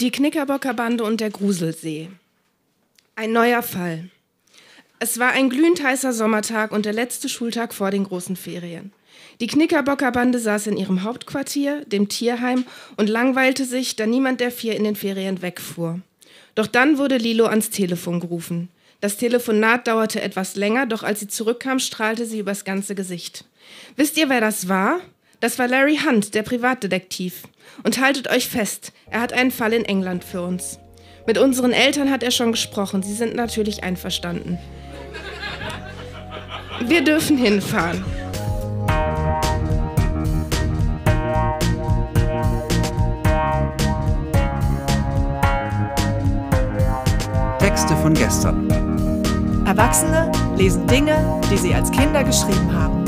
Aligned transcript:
Die 0.00 0.12
Knickerbockerbande 0.12 1.02
und 1.02 1.20
der 1.20 1.30
Gruselsee. 1.30 2.08
Ein 3.16 3.32
neuer 3.32 3.64
Fall. 3.64 4.10
Es 5.00 5.18
war 5.18 5.32
ein 5.32 5.50
glühend 5.50 5.82
heißer 5.82 6.12
Sommertag 6.12 6.70
und 6.70 6.86
der 6.86 6.92
letzte 6.92 7.28
Schultag 7.28 7.74
vor 7.74 7.90
den 7.90 8.04
großen 8.04 8.36
Ferien. 8.36 8.92
Die 9.40 9.48
Knickerbockerbande 9.48 10.38
saß 10.38 10.68
in 10.68 10.76
ihrem 10.76 11.02
Hauptquartier, 11.02 11.84
dem 11.84 12.08
Tierheim, 12.08 12.64
und 12.96 13.08
langweilte 13.08 13.64
sich, 13.64 13.96
da 13.96 14.06
niemand 14.06 14.40
der 14.40 14.52
vier 14.52 14.76
in 14.76 14.84
den 14.84 14.94
Ferien 14.94 15.42
wegfuhr. 15.42 16.00
Doch 16.54 16.68
dann 16.68 16.96
wurde 16.98 17.16
Lilo 17.16 17.46
ans 17.46 17.70
Telefon 17.70 18.20
gerufen. 18.20 18.68
Das 19.00 19.16
Telefonat 19.16 19.88
dauerte 19.88 20.22
etwas 20.22 20.54
länger, 20.54 20.86
doch 20.86 21.02
als 21.02 21.18
sie 21.18 21.26
zurückkam, 21.26 21.80
strahlte 21.80 22.24
sie 22.24 22.38
übers 22.38 22.64
ganze 22.64 22.94
Gesicht. 22.94 23.46
Wisst 23.96 24.16
ihr, 24.16 24.28
wer 24.28 24.40
das 24.40 24.68
war? 24.68 25.00
Das 25.40 25.58
war 25.58 25.68
Larry 25.68 25.98
Hunt, 26.04 26.34
der 26.34 26.42
Privatdetektiv. 26.42 27.44
Und 27.84 28.00
haltet 28.00 28.28
euch 28.28 28.48
fest, 28.48 28.92
er 29.08 29.20
hat 29.20 29.32
einen 29.32 29.52
Fall 29.52 29.72
in 29.72 29.84
England 29.84 30.24
für 30.24 30.42
uns. 30.42 30.80
Mit 31.26 31.38
unseren 31.38 31.72
Eltern 31.72 32.10
hat 32.10 32.24
er 32.24 32.32
schon 32.32 32.52
gesprochen. 32.52 33.02
Sie 33.02 33.14
sind 33.14 33.36
natürlich 33.36 33.84
einverstanden. 33.84 34.58
Wir 36.86 37.04
dürfen 37.04 37.36
hinfahren. 37.36 38.04
Texte 47.60 47.96
von 47.96 48.14
gestern. 48.14 48.70
Erwachsene 49.66 50.32
lesen 50.56 50.86
Dinge, 50.86 51.40
die 51.52 51.58
sie 51.58 51.74
als 51.74 51.92
Kinder 51.92 52.24
geschrieben 52.24 52.72
haben. 52.72 53.07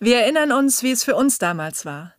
Wir 0.00 0.20
erinnern 0.20 0.52
uns, 0.52 0.84
wie 0.84 0.92
es 0.92 1.02
für 1.02 1.16
uns 1.16 1.38
damals 1.38 1.84
war 1.84 2.14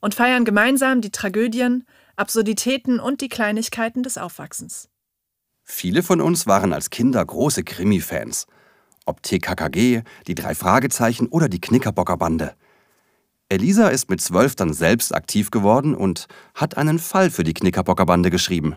und 0.00 0.16
feiern 0.16 0.44
gemeinsam 0.44 1.00
die 1.00 1.12
Tragödien, 1.12 1.86
Absurditäten 2.16 2.98
und 2.98 3.20
die 3.20 3.28
Kleinigkeiten 3.28 4.02
des 4.02 4.18
Aufwachsens. 4.18 4.88
Viele 5.62 6.02
von 6.02 6.20
uns 6.20 6.48
waren 6.48 6.72
als 6.72 6.90
Kinder 6.90 7.24
große 7.24 7.62
Krimi-Fans. 7.62 8.46
Ob 9.06 9.22
TKKG, 9.22 10.02
die 10.26 10.34
drei 10.34 10.54
Fragezeichen 10.56 11.28
oder 11.28 11.48
die 11.48 11.60
Knickerbockerbande. 11.60 12.54
Elisa 13.48 13.88
ist 13.88 14.10
mit 14.10 14.20
zwölf 14.20 14.56
dann 14.56 14.72
selbst 14.72 15.14
aktiv 15.14 15.52
geworden 15.52 15.94
und 15.94 16.26
hat 16.54 16.76
einen 16.76 16.98
Fall 16.98 17.30
für 17.30 17.44
die 17.44 17.54
Knickerbockerbande 17.54 18.30
geschrieben. 18.30 18.76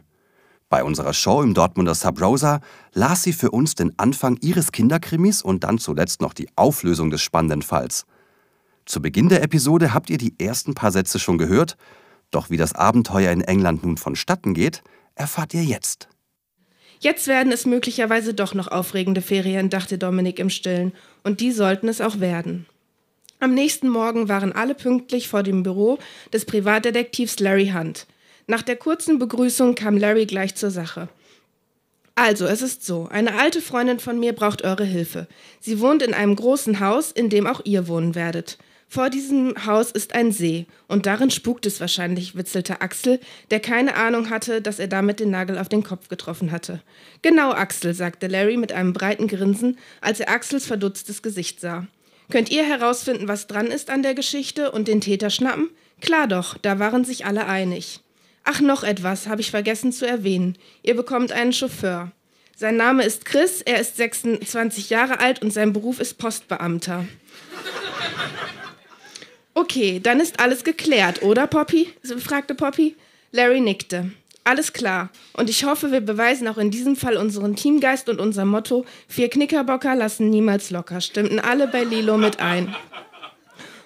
Bei 0.70 0.84
unserer 0.84 1.14
Show 1.14 1.42
im 1.42 1.54
Dortmunder 1.56 1.96
Sub 1.96 2.22
Rosa 2.22 2.60
las 2.94 3.24
sie 3.24 3.34
für 3.34 3.52
uns 3.52 3.74
den 3.74 3.98
Anfang 3.98 4.38
ihres 4.42 4.72
Kinderkrimis 4.72 5.42
und 5.42 5.64
dann 5.64 5.80
zuletzt 5.80 6.22
noch 6.22 6.34
die 6.34 6.50
Auflösung 6.56 7.10
des 7.10 7.22
spannenden 7.22 7.64
Falls. 7.64 8.06
Zu 8.86 9.02
Beginn 9.02 9.30
der 9.30 9.42
Episode 9.42 9.94
habt 9.94 10.10
ihr 10.10 10.18
die 10.18 10.36
ersten 10.40 10.76
paar 10.76 10.92
Sätze 10.92 11.18
schon 11.18 11.38
gehört, 11.38 11.76
doch 12.30 12.50
wie 12.50 12.58
das 12.58 12.74
Abenteuer 12.74 13.32
in 13.32 13.42
England 13.42 13.84
nun 13.84 13.98
vonstatten 13.98 14.54
geht, 14.54 14.84
erfahrt 15.16 15.54
ihr 15.54 15.64
jetzt. 15.64 16.08
Jetzt 17.00 17.28
werden 17.28 17.52
es 17.52 17.66
möglicherweise 17.66 18.34
doch 18.34 18.54
noch 18.54 18.68
aufregende 18.68 19.22
Ferien, 19.22 19.70
dachte 19.70 19.98
Dominik 19.98 20.40
im 20.40 20.50
Stillen, 20.50 20.94
und 21.24 21.40
die 21.40 21.52
sollten 21.52 21.88
es 21.88 22.00
auch 22.00 22.20
werden. 22.20 22.68
Am 23.40 23.54
nächsten 23.54 23.90
Morgen 23.90 24.30
waren 24.30 24.54
alle 24.54 24.76
pünktlich 24.76 25.28
vor 25.28 25.44
dem 25.44 25.64
Büro 25.64 26.00
des 26.32 26.46
Privatdetektivs 26.46 27.40
Larry 27.40 27.72
Hunt. 27.76 28.08
Nach 28.48 28.62
der 28.62 28.76
kurzen 28.76 29.20
Begrüßung 29.20 29.76
kam 29.76 29.98
Larry 29.98 30.26
gleich 30.26 30.56
zur 30.56 30.72
Sache. 30.72 31.10
Also, 32.14 32.46
es 32.46 32.62
ist 32.62 32.86
so, 32.86 33.10
eine 33.10 33.36
alte 33.36 33.62
Freundin 33.62 34.00
von 34.00 34.20
mir 34.20 34.34
braucht 34.34 34.64
eure 34.64 34.86
Hilfe. 34.86 35.28
Sie 35.60 35.82
wohnt 35.82 36.02
in 36.02 36.14
einem 36.14 36.36
großen 36.36 36.80
Haus, 36.80 37.12
in 37.12 37.30
dem 37.30 37.46
auch 37.46 37.62
ihr 37.66 37.90
wohnen 37.90 38.16
werdet. 38.16 38.58
Vor 38.88 39.10
diesem 39.10 39.66
Haus 39.66 39.92
ist 39.92 40.14
ein 40.14 40.32
See, 40.32 40.68
und 40.88 41.06
darin 41.06 41.32
spukt 41.32 41.66
es 41.66 41.82
wahrscheinlich, 41.82 42.36
witzelte 42.36 42.82
Axel, 42.82 43.20
der 43.52 43.60
keine 43.60 43.96
Ahnung 43.96 44.30
hatte, 44.30 44.62
dass 44.62 44.80
er 44.80 44.88
damit 44.88 45.20
den 45.20 45.32
Nagel 45.32 45.58
auf 45.58 45.70
den 45.70 45.84
Kopf 45.84 46.08
getroffen 46.08 46.52
hatte. 46.52 46.82
Genau, 47.22 47.52
Axel, 47.52 47.94
sagte 47.94 48.28
Larry 48.28 48.58
mit 48.58 48.72
einem 48.72 48.94
breiten 48.94 49.28
Grinsen, 49.28 49.78
als 50.02 50.20
er 50.20 50.30
Axels 50.30 50.66
verdutztes 50.66 51.22
Gesicht 51.22 51.60
sah. 51.60 51.88
Könnt 52.32 52.50
ihr 52.50 52.64
herausfinden, 52.64 53.28
was 53.28 53.48
dran 53.48 53.68
ist 53.68 53.90
an 53.90 54.04
der 54.04 54.16
Geschichte 54.16 54.72
und 54.72 54.88
den 54.88 55.02
Täter 55.02 55.30
schnappen? 55.30 55.70
Klar 56.02 56.28
doch, 56.28 56.58
da 56.58 56.80
waren 56.80 57.06
sich 57.06 57.26
alle 57.26 57.48
einig. 57.48 58.02
Ach, 58.44 58.62
noch 58.62 58.84
etwas, 58.84 59.28
habe 59.28 59.42
ich 59.42 59.52
vergessen 59.52 59.92
zu 59.92 60.08
erwähnen. 60.08 60.58
Ihr 60.84 60.96
bekommt 60.96 61.32
einen 61.32 61.54
Chauffeur. 61.54 62.12
Sein 62.56 62.78
Name 62.78 63.04
ist 63.04 63.26
Chris, 63.26 63.62
er 63.62 63.80
ist 63.80 63.98
26 63.98 64.90
Jahre 64.90 65.20
alt 65.20 65.42
und 65.42 65.52
sein 65.52 65.74
Beruf 65.74 66.00
ist 66.00 66.18
Postbeamter. 66.18 67.06
Okay, 69.58 70.02
dann 70.04 70.20
ist 70.20 70.42
alles 70.42 70.66
geklärt, 70.66 71.24
oder, 71.24 71.48
Poppy? 71.48 71.88
fragte 72.20 72.56
Poppy. 72.56 72.96
Larry 73.32 73.62
nickte. 73.62 74.12
Alles 74.44 74.74
klar. 74.74 75.10
Und 75.34 75.50
ich 75.50 75.64
hoffe, 75.64 75.94
wir 75.94 76.02
beweisen 76.02 76.48
auch 76.50 76.58
in 76.58 76.72
diesem 76.72 76.98
Fall 76.98 77.16
unseren 77.16 77.56
Teamgeist 77.56 78.10
und 78.10 78.20
unser 78.20 78.44
Motto: 78.46 78.86
Vier 79.08 79.30
Knickerbocker 79.30 79.96
lassen 79.96 80.30
niemals 80.30 80.70
locker. 80.72 81.00
Stimmten 81.02 81.40
alle 81.40 81.68
bei 81.68 81.84
Lilo 81.84 82.18
mit 82.18 82.42
ein. 82.42 82.76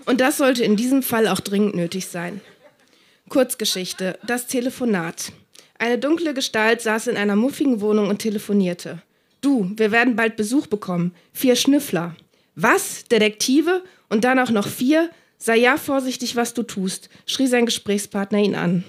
Und 0.06 0.20
das 0.22 0.38
sollte 0.38 0.64
in 0.64 0.76
diesem 0.76 1.04
Fall 1.04 1.28
auch 1.28 1.40
dringend 1.40 1.76
nötig 1.76 2.08
sein. 2.08 2.42
Kurzgeschichte: 3.30 4.20
Das 4.26 4.48
Telefonat. 4.48 5.32
Eine 5.78 6.00
dunkle 6.00 6.34
Gestalt 6.34 6.82
saß 6.82 7.08
in 7.08 7.16
einer 7.16 7.38
muffigen 7.38 7.80
Wohnung 7.80 8.10
und 8.10 8.20
telefonierte. 8.20 9.02
Du, 9.40 9.72
wir 9.76 9.92
werden 9.92 10.16
bald 10.16 10.36
Besuch 10.36 10.68
bekommen. 10.68 11.14
Vier 11.32 11.56
Schnüffler. 11.56 12.16
Was? 12.56 13.06
Detektive? 13.06 13.84
Und 14.10 14.26
dann 14.26 14.40
auch 14.40 14.50
noch 14.50 14.68
vier? 14.68 15.10
Sei 15.42 15.56
ja 15.56 15.78
vorsichtig, 15.78 16.36
was 16.36 16.54
du 16.54 16.64
tust, 16.64 17.10
schrie 17.26 17.48
sein 17.48 17.66
Gesprächspartner 17.66 18.40
ihn 18.40 18.56
an. 18.56 18.84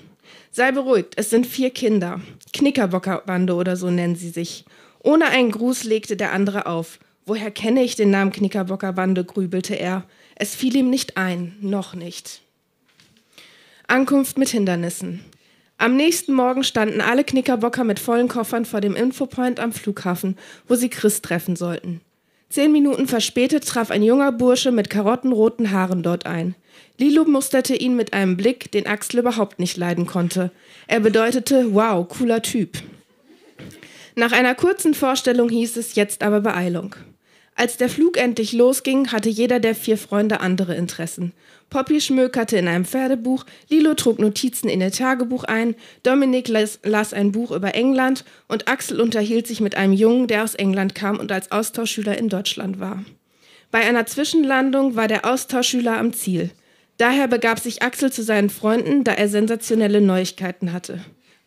Sei 0.51 0.73
beruhigt, 0.73 1.15
es 1.17 1.31
sind 1.31 1.47
vier 1.47 1.71
Kinder. 1.71 2.21
Knickerbockerbande 2.53 3.55
oder 3.55 3.77
so 3.77 3.89
nennen 3.89 4.17
sie 4.17 4.31
sich. 4.31 4.65
Ohne 4.99 5.27
einen 5.27 5.53
Gruß 5.53 5.85
legte 5.85 6.17
der 6.17 6.33
andere 6.33 6.67
auf. 6.67 6.99
Woher 7.25 7.53
kenne 7.53 7.85
ich 7.85 7.95
den 7.95 8.11
Namen 8.11 8.33
Knickerbockerbande? 8.33 9.25
grübelte 9.25 9.77
er. 9.77 10.05
Es 10.35 10.57
fiel 10.57 10.75
ihm 10.75 10.91
nicht 10.91 11.17
ein, 11.17 11.57
noch 11.61 11.95
nicht. 11.95 12.43
Ankunft 13.87 14.37
mit 14.37 14.49
Hindernissen. 14.49 15.25
Am 15.79 15.97
nächsten 15.97 16.33
Morgen 16.33 16.65
standen 16.65 17.01
alle 17.01 17.23
Knickerbocker 17.23 17.85
mit 17.85 18.01
vollen 18.01 18.29
Koffern 18.29 18.65
vor 18.65 18.81
dem 18.81 18.97
Infopoint 18.97 19.61
am 19.61 19.73
Flughafen, 19.73 20.37
wo 20.67 20.75
sie 20.75 20.91
Chris 20.91 21.23
treffen 21.23 21.55
sollten. 21.55 22.01
Zehn 22.51 22.73
Minuten 22.73 23.07
verspätet 23.07 23.65
traf 23.65 23.93
ein 23.93 24.03
junger 24.03 24.33
Bursche 24.33 24.73
mit 24.73 24.91
karottenroten 24.91 25.71
Haaren 25.71 26.03
dort 26.03 26.27
ein. 26.27 26.57
Lilo 26.99 27.25
musterte 27.25 27.77
ihn 27.77 27.95
mit 27.95 28.13
einem 28.13 28.37
Blick, 28.37 28.73
den 28.73 28.89
Axel 28.89 29.21
überhaupt 29.21 29.61
nicht 29.61 29.77
leiden 29.77 30.05
konnte. 30.07 30.51
Er 30.89 30.99
bedeutete, 30.99 31.73
wow, 31.73 32.07
cooler 32.09 32.43
Typ. 32.43 32.79
Nach 34.17 34.33
einer 34.33 34.57
kurzen 34.57 34.95
Vorstellung 34.95 35.49
hieß 35.49 35.77
es 35.77 35.95
jetzt 35.95 36.25
aber 36.25 36.41
Beeilung. 36.41 36.97
Als 37.61 37.77
der 37.77 37.91
Flug 37.91 38.17
endlich 38.17 38.55
losging, 38.55 39.13
hatte 39.13 39.29
jeder 39.29 39.61
der 39.61 39.75
vier 39.75 39.99
Freunde 39.99 40.41
andere 40.41 40.75
Interessen. 40.77 41.35
Poppy 41.69 42.01
schmökerte 42.01 42.57
in 42.57 42.67
einem 42.67 42.87
Pferdebuch, 42.87 43.45
Lilo 43.69 43.93
trug 43.93 44.19
Notizen 44.19 44.71
in 44.71 44.81
ihr 44.81 44.91
Tagebuch 44.91 45.45
ein, 45.45 45.75
Dominik 46.03 46.49
las, 46.49 46.79
las, 46.85 47.13
ein 47.13 47.33
Buch 47.33 47.51
über 47.51 47.75
England 47.75 48.25
und 48.49 48.67
Axel 48.67 48.99
unterhielt 48.99 49.47
sich 49.47 49.61
mit 49.61 49.77
einem 49.77 49.93
Jungen, 49.93 50.27
der 50.27 50.43
aus 50.43 50.55
England 50.55 50.95
kam 50.95 51.19
und 51.19 51.31
als 51.33 51.53
Austauschschüler 51.53 52.17
in 52.17 52.31
Deutschland 52.31 52.81
war. 52.81 53.05
Bei 53.71 53.81
einer 53.81 54.07
Zwischenlandung 54.07 54.97
war 54.97 55.07
der 55.07 55.27
Austauschschüler 55.27 55.99
am 55.99 56.15
Ziel. 56.15 56.53
Daher 56.97 57.29
begab 57.29 57.61
sich 57.61 57.83
Axel 57.83 58.11
zu 58.11 58.23
seinen 58.23 58.49
Freunden, 58.49 59.05
da 59.05 59.13
er 59.13 59.29
sensationelle 59.29 60.01
Neuigkeiten 60.01 60.73
hatte. 60.73 61.01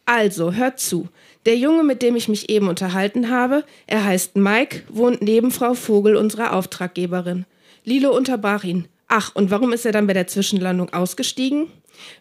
Also, 0.05 0.53
hört 0.53 0.79
zu. 0.79 1.07
Der 1.45 1.57
Junge, 1.57 1.83
mit 1.83 2.01
dem 2.01 2.15
ich 2.15 2.27
mich 2.27 2.49
eben 2.49 2.67
unterhalten 2.67 3.29
habe, 3.29 3.63
er 3.87 4.03
heißt 4.03 4.35
Mike, 4.35 4.83
wohnt 4.89 5.21
neben 5.21 5.51
Frau 5.51 5.73
Vogel, 5.73 6.15
unserer 6.15 6.53
Auftraggeberin. 6.53 7.45
Lilo 7.85 8.15
unterbrach 8.15 8.63
ihn. 8.63 8.87
Ach, 9.07 9.31
und 9.33 9.51
warum 9.51 9.73
ist 9.73 9.85
er 9.85 9.91
dann 9.91 10.07
bei 10.07 10.13
der 10.13 10.27
Zwischenlandung 10.27 10.93
ausgestiegen? 10.93 11.67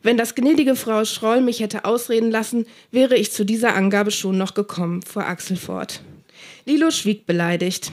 Wenn 0.02 0.16
das 0.16 0.34
gnädige 0.34 0.76
Frau 0.76 1.04
Schroll 1.04 1.40
mich 1.40 1.60
hätte 1.60 1.84
ausreden 1.84 2.30
lassen, 2.30 2.66
wäre 2.90 3.16
ich 3.16 3.32
zu 3.32 3.44
dieser 3.44 3.74
Angabe 3.74 4.10
schon 4.10 4.38
noch 4.38 4.54
gekommen, 4.54 5.02
fuhr 5.02 5.26
Axel 5.26 5.56
fort. 5.56 6.02
Lilo 6.66 6.90
schwieg 6.90 7.26
beleidigt. 7.26 7.90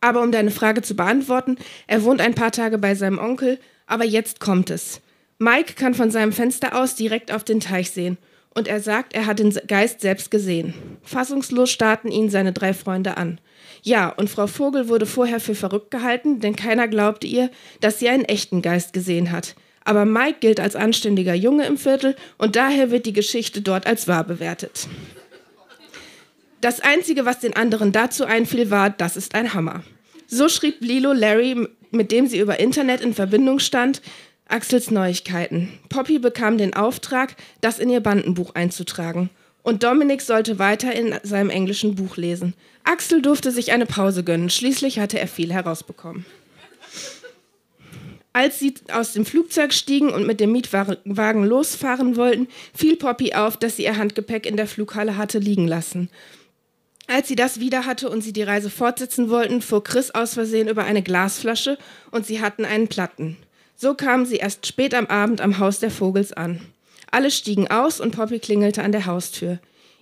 Aber 0.00 0.22
um 0.22 0.32
deine 0.32 0.50
Frage 0.50 0.82
zu 0.82 0.94
beantworten, 0.94 1.56
er 1.86 2.04
wohnt 2.04 2.20
ein 2.20 2.34
paar 2.34 2.52
Tage 2.52 2.78
bei 2.78 2.94
seinem 2.94 3.18
Onkel, 3.18 3.58
aber 3.86 4.04
jetzt 4.04 4.40
kommt 4.40 4.70
es. 4.70 5.00
Mike 5.38 5.74
kann 5.74 5.94
von 5.94 6.10
seinem 6.10 6.32
Fenster 6.32 6.78
aus 6.80 6.94
direkt 6.94 7.32
auf 7.32 7.44
den 7.44 7.60
Teich 7.60 7.90
sehen 7.90 8.16
und 8.54 8.68
er 8.68 8.80
sagt, 8.80 9.14
er 9.14 9.26
hat 9.26 9.38
den 9.38 9.54
Geist 9.66 10.00
selbst 10.00 10.30
gesehen. 10.30 10.74
Fassungslos 11.02 11.70
starrten 11.70 12.10
ihn 12.10 12.30
seine 12.30 12.52
drei 12.52 12.74
Freunde 12.74 13.16
an. 13.16 13.40
Ja, 13.82 14.08
und 14.08 14.30
Frau 14.30 14.46
Vogel 14.46 14.88
wurde 14.88 15.06
vorher 15.06 15.40
für 15.40 15.54
verrückt 15.54 15.90
gehalten, 15.90 16.40
denn 16.40 16.56
keiner 16.56 16.88
glaubte 16.88 17.26
ihr, 17.26 17.50
dass 17.80 17.98
sie 17.98 18.08
einen 18.08 18.24
echten 18.24 18.62
Geist 18.62 18.92
gesehen 18.92 19.32
hat. 19.32 19.54
Aber 19.84 20.04
Mike 20.04 20.38
gilt 20.40 20.60
als 20.60 20.76
anständiger 20.76 21.34
Junge 21.34 21.66
im 21.66 21.76
Viertel 21.76 22.14
und 22.38 22.54
daher 22.54 22.90
wird 22.90 23.06
die 23.06 23.12
Geschichte 23.12 23.62
dort 23.62 23.86
als 23.86 24.06
wahr 24.06 24.24
bewertet. 24.24 24.86
Das 26.60 26.80
Einzige, 26.80 27.24
was 27.24 27.40
den 27.40 27.56
anderen 27.56 27.90
dazu 27.90 28.24
einfiel, 28.24 28.70
war, 28.70 28.90
das 28.90 29.16
ist 29.16 29.34
ein 29.34 29.54
Hammer. 29.54 29.82
So 30.28 30.48
schrieb 30.48 30.76
Lilo 30.80 31.12
Larry, 31.12 31.66
mit 31.90 32.12
dem 32.12 32.28
sie 32.28 32.38
über 32.38 32.60
Internet 32.60 33.00
in 33.00 33.14
Verbindung 33.14 33.58
stand, 33.58 34.00
Axels 34.52 34.90
Neuigkeiten. 34.90 35.78
Poppy 35.88 36.18
bekam 36.18 36.58
den 36.58 36.74
Auftrag, 36.74 37.36
das 37.62 37.78
in 37.78 37.88
ihr 37.88 38.00
Bandenbuch 38.00 38.54
einzutragen. 38.54 39.30
Und 39.62 39.82
Dominik 39.82 40.20
sollte 40.20 40.58
weiter 40.58 40.94
in 40.94 41.14
seinem 41.22 41.48
englischen 41.48 41.94
Buch 41.94 42.18
lesen. 42.18 42.52
Axel 42.84 43.22
durfte 43.22 43.50
sich 43.50 43.72
eine 43.72 43.86
Pause 43.86 44.24
gönnen. 44.24 44.50
Schließlich 44.50 44.98
hatte 44.98 45.18
er 45.18 45.28
viel 45.28 45.52
herausbekommen. 45.52 46.26
Als 48.34 48.58
sie 48.58 48.74
aus 48.92 49.14
dem 49.14 49.24
Flugzeug 49.24 49.72
stiegen 49.72 50.10
und 50.10 50.26
mit 50.26 50.38
dem 50.38 50.52
Mietwagen 50.52 51.44
losfahren 51.44 52.16
wollten, 52.16 52.48
fiel 52.74 52.96
Poppy 52.96 53.32
auf, 53.32 53.56
dass 53.56 53.76
sie 53.76 53.84
ihr 53.84 53.96
Handgepäck 53.96 54.44
in 54.44 54.58
der 54.58 54.66
Flughalle 54.66 55.16
hatte 55.16 55.38
liegen 55.38 55.66
lassen. 55.66 56.10
Als 57.06 57.28
sie 57.28 57.36
das 57.36 57.58
wieder 57.58 57.86
hatte 57.86 58.10
und 58.10 58.22
sie 58.22 58.32
die 58.32 58.42
Reise 58.42 58.68
fortsetzen 58.68 59.30
wollten, 59.30 59.62
fuhr 59.62 59.82
Chris 59.82 60.10
aus 60.10 60.34
Versehen 60.34 60.68
über 60.68 60.84
eine 60.84 61.02
Glasflasche 61.02 61.78
und 62.10 62.26
sie 62.26 62.40
hatten 62.42 62.64
einen 62.66 62.88
Platten. 62.88 63.38
So 63.76 63.94
kamen 63.94 64.26
sie 64.26 64.36
erst 64.36 64.66
spät 64.66 64.94
am 64.94 65.06
Abend 65.06 65.40
am 65.40 65.58
Haus 65.58 65.80
der 65.80 65.90
Vogels 65.90 66.32
an. 66.32 66.60
Alle 67.10 67.30
stiegen 67.30 67.70
aus 67.70 68.00
und 68.00 68.14
Poppy 68.16 68.38
klingelte 68.38 68.82
an 68.82 68.92
der 68.92 69.06
Haustür. 69.06 69.58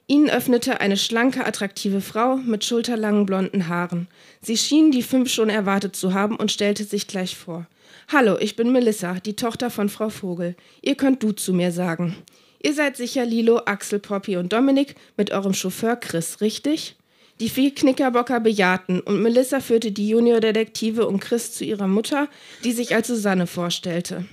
Ihnen 0.06 0.28
öffnete 0.28 0.80
eine 0.80 0.96
schlanke, 0.96 1.46
attraktive 1.46 2.00
Frau 2.00 2.36
mit 2.36 2.64
schulterlangen 2.64 3.26
blonden 3.26 3.68
Haaren. 3.68 4.08
Sie 4.42 4.56
schien 4.56 4.90
die 4.90 5.02
fünf 5.02 5.30
schon 5.30 5.48
erwartet 5.48 5.94
zu 5.94 6.14
haben 6.14 6.36
und 6.36 6.50
stellte 6.50 6.84
sich 6.84 7.06
gleich 7.06 7.36
vor. 7.36 7.66
Hallo, 8.08 8.36
ich 8.38 8.56
bin 8.56 8.72
Melissa, 8.72 9.14
die 9.14 9.36
Tochter 9.36 9.70
von 9.70 9.88
Frau 9.88 10.08
Vogel. 10.08 10.56
Ihr 10.82 10.96
könnt 10.96 11.22
du 11.22 11.30
zu 11.30 11.52
mir 11.52 11.70
sagen. 11.70 12.16
Ihr 12.62 12.74
seid 12.74 12.96
sicher 12.96 13.24
Lilo, 13.24 13.62
Axel, 13.66 14.00
Poppy 14.00 14.36
und 14.36 14.52
Dominik 14.52 14.96
mit 15.16 15.30
eurem 15.30 15.54
Chauffeur 15.54 15.96
Chris, 15.96 16.40
richtig? 16.40 16.96
Die 17.40 17.48
vier 17.48 17.74
Knickerbocker 17.74 18.38
bejahten 18.38 19.00
und 19.00 19.22
Melissa 19.22 19.60
führte 19.60 19.92
die 19.92 20.08
Juniordetektive 20.08 21.06
und 21.06 21.20
Chris 21.20 21.52
zu 21.52 21.64
ihrer 21.64 21.88
Mutter, 21.88 22.28
die 22.64 22.72
sich 22.72 22.94
als 22.94 23.08
Susanne 23.08 23.46
vorstellte. 23.46 24.26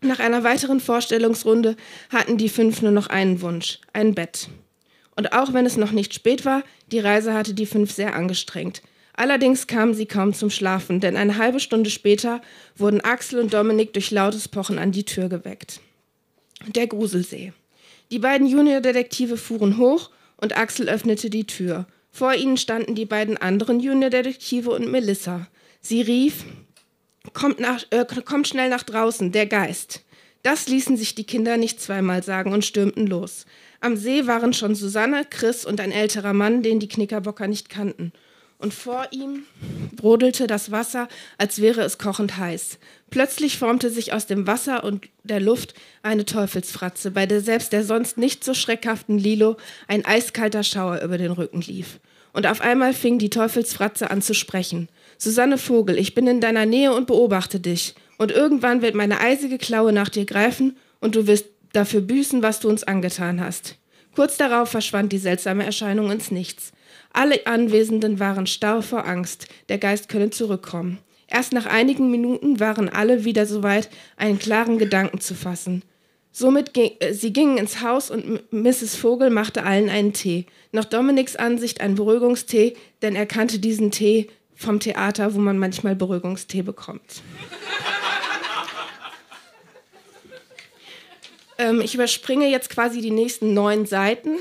Nach 0.00 0.18
einer 0.18 0.42
weiteren 0.42 0.80
Vorstellungsrunde 0.80 1.76
hatten 2.10 2.38
die 2.38 2.48
fünf 2.48 2.82
nur 2.82 2.90
noch 2.90 3.06
einen 3.06 3.40
Wunsch, 3.42 3.78
ein 3.92 4.16
Bett. 4.16 4.48
Und 5.14 5.32
auch 5.32 5.52
wenn 5.52 5.66
es 5.66 5.76
noch 5.76 5.92
nicht 5.92 6.14
spät 6.14 6.44
war, 6.44 6.64
die 6.90 6.98
Reise 6.98 7.32
hatte 7.32 7.54
die 7.54 7.66
fünf 7.66 7.92
sehr 7.92 8.16
angestrengt. 8.16 8.82
Allerdings 9.14 9.68
kamen 9.68 9.94
sie 9.94 10.06
kaum 10.06 10.34
zum 10.34 10.50
Schlafen, 10.50 10.98
denn 10.98 11.16
eine 11.16 11.38
halbe 11.38 11.60
Stunde 11.60 11.90
später 11.90 12.40
wurden 12.76 13.02
Axel 13.02 13.38
und 13.38 13.54
Dominik 13.54 13.92
durch 13.92 14.10
lautes 14.10 14.48
Pochen 14.48 14.80
an 14.80 14.90
die 14.90 15.04
Tür 15.04 15.28
geweckt. 15.28 15.80
Der 16.66 16.88
Gruselsee. 16.88 17.52
Die 18.10 18.18
beiden 18.18 18.48
Juniordetektive 18.48 19.36
fuhren 19.36 19.78
hoch 19.78 20.10
und 20.38 20.56
Axel 20.56 20.88
öffnete 20.88 21.30
die 21.30 21.46
Tür. 21.46 21.86
Vor 22.12 22.34
ihnen 22.34 22.56
standen 22.58 22.94
die 22.94 23.06
beiden 23.06 23.36
anderen 23.38 23.80
Juniordetektive 23.80 24.70
und 24.70 24.90
Melissa. 24.90 25.48
Sie 25.80 26.02
rief, 26.02 26.44
kommt, 27.32 27.58
nach, 27.58 27.82
äh, 27.90 28.04
kommt 28.24 28.46
schnell 28.46 28.68
nach 28.68 28.82
draußen, 28.82 29.32
der 29.32 29.46
Geist. 29.46 30.04
Das 30.42 30.68
ließen 30.68 30.96
sich 30.96 31.14
die 31.14 31.24
Kinder 31.24 31.56
nicht 31.56 31.80
zweimal 31.80 32.22
sagen 32.22 32.52
und 32.52 32.64
stürmten 32.64 33.06
los. 33.06 33.46
Am 33.80 33.96
See 33.96 34.26
waren 34.26 34.52
schon 34.52 34.74
Susanne, 34.74 35.24
Chris 35.28 35.64
und 35.64 35.80
ein 35.80 35.90
älterer 35.90 36.32
Mann, 36.34 36.62
den 36.62 36.78
die 36.78 36.88
Knickerbocker 36.88 37.48
nicht 37.48 37.68
kannten 37.68 38.12
und 38.62 38.72
vor 38.72 39.08
ihm 39.10 39.44
brodelte 39.96 40.46
das 40.46 40.70
Wasser, 40.70 41.08
als 41.36 41.60
wäre 41.60 41.82
es 41.82 41.98
kochend 41.98 42.36
heiß. 42.38 42.78
Plötzlich 43.10 43.58
formte 43.58 43.90
sich 43.90 44.12
aus 44.12 44.26
dem 44.26 44.46
Wasser 44.46 44.84
und 44.84 45.08
der 45.24 45.40
Luft 45.40 45.74
eine 46.02 46.24
Teufelsfratze, 46.24 47.10
bei 47.10 47.26
der 47.26 47.40
selbst 47.40 47.72
der 47.72 47.84
sonst 47.84 48.18
nicht 48.18 48.44
so 48.44 48.54
schreckhaften 48.54 49.18
Lilo 49.18 49.56
ein 49.88 50.04
eiskalter 50.04 50.62
Schauer 50.62 51.00
über 51.02 51.18
den 51.18 51.32
Rücken 51.32 51.60
lief. 51.60 51.98
Und 52.32 52.46
auf 52.46 52.60
einmal 52.62 52.94
fing 52.94 53.18
die 53.18 53.30
Teufelsfratze 53.30 54.10
an 54.10 54.22
zu 54.22 54.32
sprechen. 54.32 54.88
Susanne 55.18 55.58
Vogel, 55.58 55.98
ich 55.98 56.14
bin 56.14 56.26
in 56.26 56.40
deiner 56.40 56.64
Nähe 56.64 56.94
und 56.94 57.06
beobachte 57.06 57.60
dich. 57.60 57.94
Und 58.16 58.30
irgendwann 58.30 58.80
wird 58.80 58.94
meine 58.94 59.20
eisige 59.20 59.58
Klaue 59.58 59.92
nach 59.92 60.08
dir 60.08 60.24
greifen 60.24 60.76
und 61.00 61.14
du 61.16 61.26
wirst 61.26 61.46
dafür 61.72 62.00
büßen, 62.00 62.42
was 62.42 62.60
du 62.60 62.68
uns 62.68 62.84
angetan 62.84 63.40
hast. 63.40 63.76
Kurz 64.14 64.36
darauf 64.36 64.68
verschwand 64.68 65.12
die 65.12 65.18
seltsame 65.18 65.64
Erscheinung 65.64 66.10
ins 66.10 66.30
Nichts. 66.30 66.72
Alle 67.12 67.46
Anwesenden 67.46 68.20
waren 68.20 68.46
starr 68.46 68.82
vor 68.82 69.06
Angst, 69.06 69.48
der 69.68 69.78
Geist 69.78 70.08
könne 70.08 70.30
zurückkommen. 70.30 70.98
Erst 71.28 71.52
nach 71.52 71.66
einigen 71.66 72.10
Minuten 72.10 72.60
waren 72.60 72.90
alle 72.90 73.24
wieder 73.24 73.46
soweit, 73.46 73.88
einen 74.16 74.38
klaren 74.38 74.78
Gedanken 74.78 75.20
zu 75.20 75.34
fassen. 75.34 75.82
Somit 76.30 76.72
ging, 76.74 76.92
äh, 77.00 77.12
sie 77.12 77.32
gingen 77.32 77.58
ins 77.58 77.82
Haus 77.82 78.10
und 78.10 78.52
Mrs. 78.52 78.96
Vogel 78.96 79.30
machte 79.30 79.64
allen 79.64 79.90
einen 79.90 80.12
Tee. 80.12 80.46
Nach 80.72 80.84
Dominiks 80.84 81.36
Ansicht 81.36 81.80
ein 81.80 81.94
Beruhigungstee, 81.94 82.74
denn 83.02 83.14
er 83.14 83.26
kannte 83.26 83.58
diesen 83.58 83.90
Tee 83.90 84.28
vom 84.54 84.80
Theater, 84.80 85.34
wo 85.34 85.38
man 85.38 85.58
manchmal 85.58 85.94
Beruhigungstee 85.94 86.62
bekommt. 86.62 87.22
Ähm, 91.62 91.80
ich 91.80 91.94
überspringe 91.94 92.48
jetzt 92.48 92.70
quasi 92.70 93.00
die 93.00 93.10
nächsten 93.10 93.54
neun 93.54 93.86
Seiten 93.86 94.36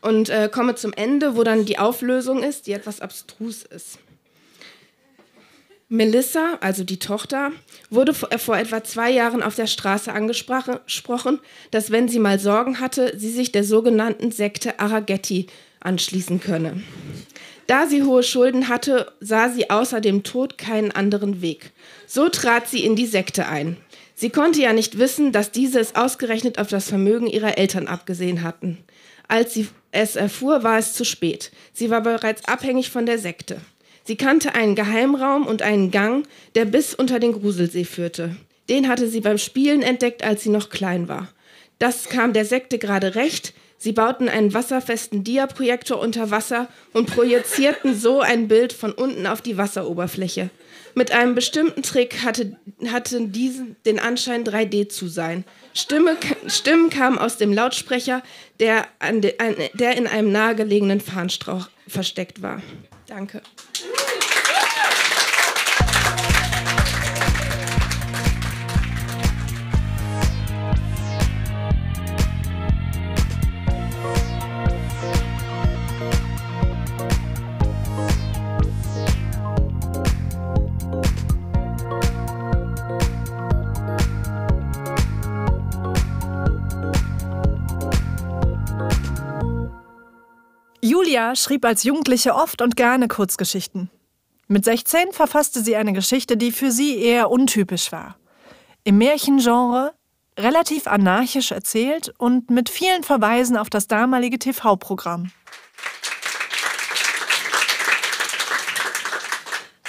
und 0.00 0.30
äh, 0.30 0.48
komme 0.52 0.74
zum 0.74 0.92
Ende, 0.92 1.36
wo 1.36 1.44
dann 1.44 1.64
die 1.64 1.78
Auflösung 1.78 2.42
ist, 2.42 2.66
die 2.66 2.72
etwas 2.72 3.00
abstrus 3.00 3.62
ist. 3.62 3.98
Melissa, 5.90 6.58
also 6.60 6.84
die 6.84 6.98
Tochter, 6.98 7.50
wurde 7.90 8.14
äh, 8.30 8.38
vor 8.38 8.56
etwa 8.58 8.82
zwei 8.84 9.10
Jahren 9.10 9.42
auf 9.42 9.54
der 9.54 9.66
Straße 9.66 10.12
angesprochen, 10.12 11.40
dass 11.70 11.90
wenn 11.90 12.08
sie 12.08 12.18
mal 12.18 12.38
Sorgen 12.38 12.80
hatte, 12.80 13.14
sie 13.16 13.30
sich 13.30 13.52
der 13.52 13.64
sogenannten 13.64 14.30
Sekte 14.30 14.80
Araghetti 14.80 15.46
anschließen 15.80 16.40
könne. 16.40 16.82
Da 17.66 17.86
sie 17.86 18.02
hohe 18.02 18.22
Schulden 18.22 18.68
hatte, 18.68 19.12
sah 19.20 19.50
sie 19.50 19.68
außer 19.68 20.00
dem 20.00 20.22
Tod 20.22 20.56
keinen 20.56 20.90
anderen 20.90 21.42
Weg. 21.42 21.72
So 22.06 22.30
trat 22.30 22.66
sie 22.66 22.82
in 22.82 22.96
die 22.96 23.06
Sekte 23.06 23.46
ein. 23.46 23.76
Sie 24.20 24.30
konnte 24.30 24.60
ja 24.60 24.72
nicht 24.72 24.98
wissen, 24.98 25.30
dass 25.30 25.52
diese 25.52 25.78
es 25.78 25.94
ausgerechnet 25.94 26.58
auf 26.58 26.66
das 26.66 26.88
Vermögen 26.88 27.28
ihrer 27.28 27.56
Eltern 27.56 27.86
abgesehen 27.86 28.42
hatten. 28.42 28.78
Als 29.28 29.54
sie 29.54 29.68
es 29.92 30.16
erfuhr, 30.16 30.64
war 30.64 30.76
es 30.76 30.92
zu 30.92 31.04
spät. 31.04 31.52
Sie 31.72 31.88
war 31.88 32.00
bereits 32.00 32.44
abhängig 32.46 32.90
von 32.90 33.06
der 33.06 33.20
Sekte. 33.20 33.60
Sie 34.02 34.16
kannte 34.16 34.56
einen 34.56 34.74
Geheimraum 34.74 35.46
und 35.46 35.62
einen 35.62 35.92
Gang, 35.92 36.26
der 36.56 36.64
bis 36.64 36.94
unter 36.94 37.20
den 37.20 37.32
Gruselsee 37.32 37.84
führte. 37.84 38.34
Den 38.68 38.88
hatte 38.88 39.08
sie 39.08 39.20
beim 39.20 39.38
Spielen 39.38 39.82
entdeckt, 39.82 40.24
als 40.24 40.42
sie 40.42 40.50
noch 40.50 40.68
klein 40.68 41.06
war. 41.06 41.28
Das 41.78 42.08
kam 42.08 42.32
der 42.32 42.44
Sekte 42.44 42.78
gerade 42.78 43.14
recht. 43.14 43.54
Sie 43.76 43.92
bauten 43.92 44.28
einen 44.28 44.52
wasserfesten 44.52 45.22
Diaprojektor 45.22 46.00
unter 46.00 46.32
Wasser 46.32 46.66
und 46.92 47.08
projizierten 47.08 47.94
so 47.94 48.20
ein 48.20 48.48
Bild 48.48 48.72
von 48.72 48.90
unten 48.90 49.28
auf 49.28 49.42
die 49.42 49.56
Wasseroberfläche. 49.56 50.50
Mit 50.94 51.12
einem 51.12 51.34
bestimmten 51.34 51.82
Trick 51.82 52.22
hatte, 52.24 52.56
hatte 52.90 53.20
diesen 53.28 53.76
den 53.84 53.98
Anschein 53.98 54.44
3D 54.44 54.88
zu 54.88 55.08
sein. 55.08 55.44
Stimme, 55.74 56.16
Stimmen 56.46 56.90
kamen 56.90 57.18
aus 57.18 57.36
dem 57.36 57.52
Lautsprecher, 57.52 58.22
der, 58.60 58.86
de, 59.00 59.38
an, 59.38 59.54
der 59.74 59.96
in 59.96 60.06
einem 60.06 60.32
nahegelegenen 60.32 61.00
Fahnenstrauch 61.00 61.68
versteckt 61.86 62.42
war. 62.42 62.62
Danke. 63.06 63.42
Schrieb 91.36 91.64
als 91.64 91.84
Jugendliche 91.84 92.34
oft 92.34 92.62
und 92.62 92.76
gerne 92.76 93.08
Kurzgeschichten. 93.08 93.90
Mit 94.46 94.64
16 94.64 95.12
verfasste 95.12 95.62
sie 95.62 95.76
eine 95.76 95.92
Geschichte, 95.92 96.36
die 96.36 96.52
für 96.52 96.70
sie 96.70 96.98
eher 96.98 97.30
untypisch 97.30 97.92
war. 97.92 98.16
Im 98.84 98.98
Märchengenre, 98.98 99.92
relativ 100.38 100.86
anarchisch 100.86 101.50
erzählt 101.50 102.14
und 102.16 102.48
mit 102.50 102.70
vielen 102.70 103.02
Verweisen 103.02 103.56
auf 103.56 103.68
das 103.68 103.88
damalige 103.88 104.38
TV-Programm. 104.38 105.30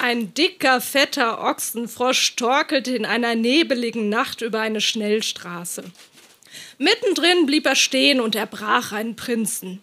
Ein 0.01 0.33
dicker, 0.33 0.79
fetter 0.79 1.43
Ochsenfrosch 1.43 2.35
torkelte 2.35 2.95
in 2.95 3.05
einer 3.05 3.35
nebeligen 3.35 4.09
Nacht 4.09 4.41
über 4.41 4.61
eine 4.61 4.79
Schnellstraße. 4.79 5.83
Mittendrin 6.77 7.45
blieb 7.45 7.65
er 7.65 7.75
stehen 7.75 8.21
und 8.21 8.35
erbrach 8.35 8.93
einen 8.93 9.17
Prinzen. 9.17 9.81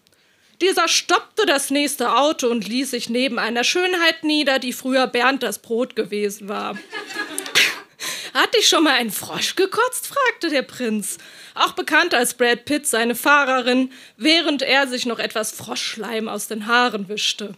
Dieser 0.60 0.88
stoppte 0.88 1.44
das 1.44 1.70
nächste 1.70 2.14
Auto 2.16 2.48
und 2.48 2.66
ließ 2.66 2.90
sich 2.90 3.10
neben 3.10 3.38
einer 3.38 3.64
Schönheit 3.64 4.24
nieder, 4.24 4.58
die 4.58 4.72
früher 4.72 5.06
Bernd 5.06 5.42
das 5.42 5.58
Brot 5.58 5.96
gewesen 5.96 6.48
war. 6.48 6.78
Hat 8.34 8.54
dich 8.54 8.68
schon 8.68 8.84
mal 8.84 8.94
ein 8.94 9.10
Frosch 9.10 9.54
gekotzt? 9.56 10.06
fragte 10.06 10.48
der 10.48 10.62
Prinz, 10.62 11.18
auch 11.54 11.72
bekannt 11.72 12.14
als 12.14 12.34
Brad 12.34 12.64
Pitt, 12.64 12.86
seine 12.86 13.14
Fahrerin, 13.14 13.92
während 14.16 14.62
er 14.62 14.86
sich 14.86 15.06
noch 15.06 15.18
etwas 15.18 15.52
Froschschleim 15.52 16.28
aus 16.28 16.48
den 16.48 16.66
Haaren 16.66 17.08
wischte. 17.08 17.54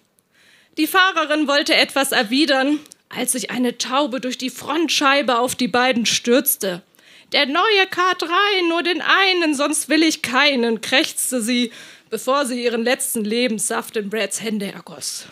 Die 0.77 0.87
Fahrerin 0.87 1.49
wollte 1.49 1.75
etwas 1.75 2.13
erwidern, 2.13 2.81
als 3.09 3.33
sich 3.33 3.51
eine 3.51 3.79
Taube 3.79 4.21
durch 4.21 4.39
die 4.39 4.51
Frontscheibe 4.51 5.39
auf 5.39 5.55
die 5.57 5.69
beiden 5.69 6.07
stürzte. 6.07 6.83
Der 7.33 7.47
neue 7.47 7.85
K3, 7.91 8.69
nur 8.69 8.83
den 8.83 9.03
einen, 9.03 9.55
sonst 9.55 9.89
will 9.89 10.03
ich 10.03 10.23
keinen, 10.23 10.81
krächzte 10.81 11.43
sie, 11.43 11.73
bevor 12.11 12.47
sie 12.47 12.63
ihren 12.63 12.85
letzten 12.85 13.25
Lebenssaft 13.25 13.97
in 13.97 14.11
Brads 14.11 14.43
Hände 14.43 14.73
ergoss. 14.73 15.27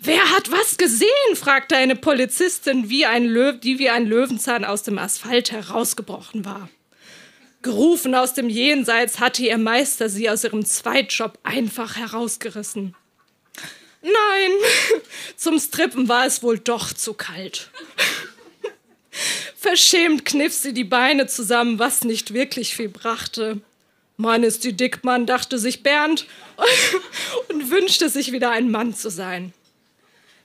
Wer 0.00 0.30
hat 0.32 0.50
was 0.50 0.76
gesehen? 0.76 1.34
fragte 1.34 1.76
eine 1.76 1.96
Polizistin, 1.96 2.90
wie 2.90 3.06
ein 3.06 3.24
Löw 3.24 3.58
die 3.58 3.78
wie 3.78 3.88
ein 3.88 4.06
Löwenzahn 4.06 4.64
aus 4.64 4.82
dem 4.82 4.98
Asphalt 4.98 5.50
herausgebrochen 5.50 6.44
war. 6.44 6.68
Gerufen 7.62 8.14
aus 8.14 8.34
dem 8.34 8.50
Jenseits 8.50 9.18
hatte 9.20 9.42
ihr 9.42 9.56
Meister 9.56 10.10
sie 10.10 10.28
aus 10.28 10.44
ihrem 10.44 10.66
Zweitjob 10.66 11.38
einfach 11.42 11.96
herausgerissen. 11.96 12.94
Nein, 14.02 14.50
zum 15.36 15.58
Strippen 15.58 16.06
war 16.08 16.26
es 16.26 16.42
wohl 16.42 16.58
doch 16.58 16.92
zu 16.92 17.14
kalt. 17.14 17.70
Verschämt 19.56 20.26
kniff 20.26 20.52
sie 20.52 20.74
die 20.74 20.84
Beine 20.84 21.26
zusammen, 21.26 21.78
was 21.78 22.04
nicht 22.04 22.34
wirklich 22.34 22.76
viel 22.76 22.90
brachte. 22.90 23.62
Mann 24.16 24.44
ist 24.44 24.64
die 24.64 24.76
Dickmann, 24.76 25.26
dachte 25.26 25.58
sich 25.58 25.82
Bernd 25.82 26.26
und 27.48 27.70
wünschte 27.70 28.08
sich 28.08 28.32
wieder 28.32 28.50
ein 28.50 28.70
Mann 28.70 28.94
zu 28.94 29.10
sein. 29.10 29.52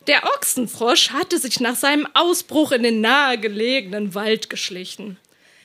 Der 0.08 0.24
Ochsenfrosch 0.24 1.12
hatte 1.12 1.38
sich 1.38 1.60
nach 1.60 1.76
seinem 1.76 2.08
Ausbruch 2.14 2.72
in 2.72 2.84
den 2.84 3.02
nahegelegenen 3.02 4.16
Wald 4.16 4.50
geschlichen. 4.50 5.18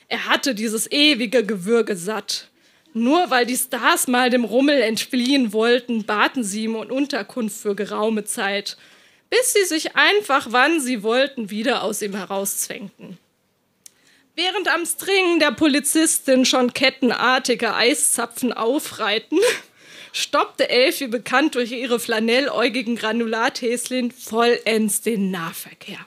Er 0.07 0.27
hatte 0.27 0.53
dieses 0.53 0.91
ewige 0.91 1.43
Gewürge 1.43 1.95
satt. 1.95 2.49
Nur 2.93 3.29
weil 3.29 3.45
die 3.45 3.57
Stars 3.57 4.07
mal 4.07 4.29
dem 4.29 4.45
Rummel 4.45 4.81
entfliehen 4.81 5.51
wollten, 5.51 6.05
baten 6.05 6.43
sie 6.43 6.63
ihm 6.63 6.75
um 6.75 6.89
Unterkunft 6.89 7.59
für 7.59 7.75
geraume 7.75 8.23
Zeit, 8.23 8.77
bis 9.29 9.53
sie 9.53 9.65
sich 9.65 9.95
einfach, 9.95 10.47
wann 10.51 10.79
sie 10.79 11.03
wollten, 11.03 11.49
wieder 11.49 11.83
aus 11.83 12.01
ihm 12.01 12.15
herauszwängten. 12.15 13.17
Während 14.37 14.67
am 14.67 14.85
String 14.85 15.39
der 15.39 15.51
Polizistin 15.51 16.43
schon 16.43 16.73
kettenartige 16.73 17.73
Eiszapfen 17.73 18.51
aufreiten, 18.51 19.39
stoppte 20.11 20.69
Elfi, 20.69 21.07
bekannt 21.07 21.55
durch 21.55 21.71
ihre 21.71 22.01
flanelläugigen 22.01 22.97
Granulathäschen, 22.97 24.11
vollends 24.11 25.01
den 25.01 25.31
Nahverkehr. 25.31 25.99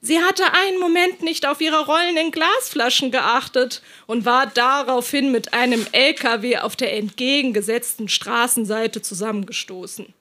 Sie 0.00 0.20
hatte 0.20 0.52
einen 0.52 0.80
Moment 0.80 1.22
nicht 1.22 1.46
auf 1.46 1.60
ihre 1.60 1.84
rollenden 1.84 2.30
Glasflaschen 2.30 3.10
geachtet 3.10 3.82
und 4.06 4.24
war 4.24 4.46
daraufhin 4.46 5.30
mit 5.30 5.52
einem 5.52 5.86
LKW 5.92 6.58
auf 6.58 6.76
der 6.76 6.96
entgegengesetzten 6.96 8.08
Straßenseite 8.08 9.02
zusammengestoßen. 9.02 10.12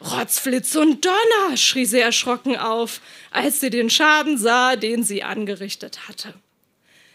Rotzflitz 0.00 0.74
und 0.74 1.04
Donner, 1.04 1.56
schrie 1.56 1.84
sie 1.84 2.00
erschrocken 2.00 2.56
auf, 2.56 3.00
als 3.30 3.60
sie 3.60 3.70
den 3.70 3.90
Schaden 3.90 4.38
sah, 4.38 4.76
den 4.76 5.02
sie 5.04 5.22
angerichtet 5.22 6.08
hatte. 6.08 6.34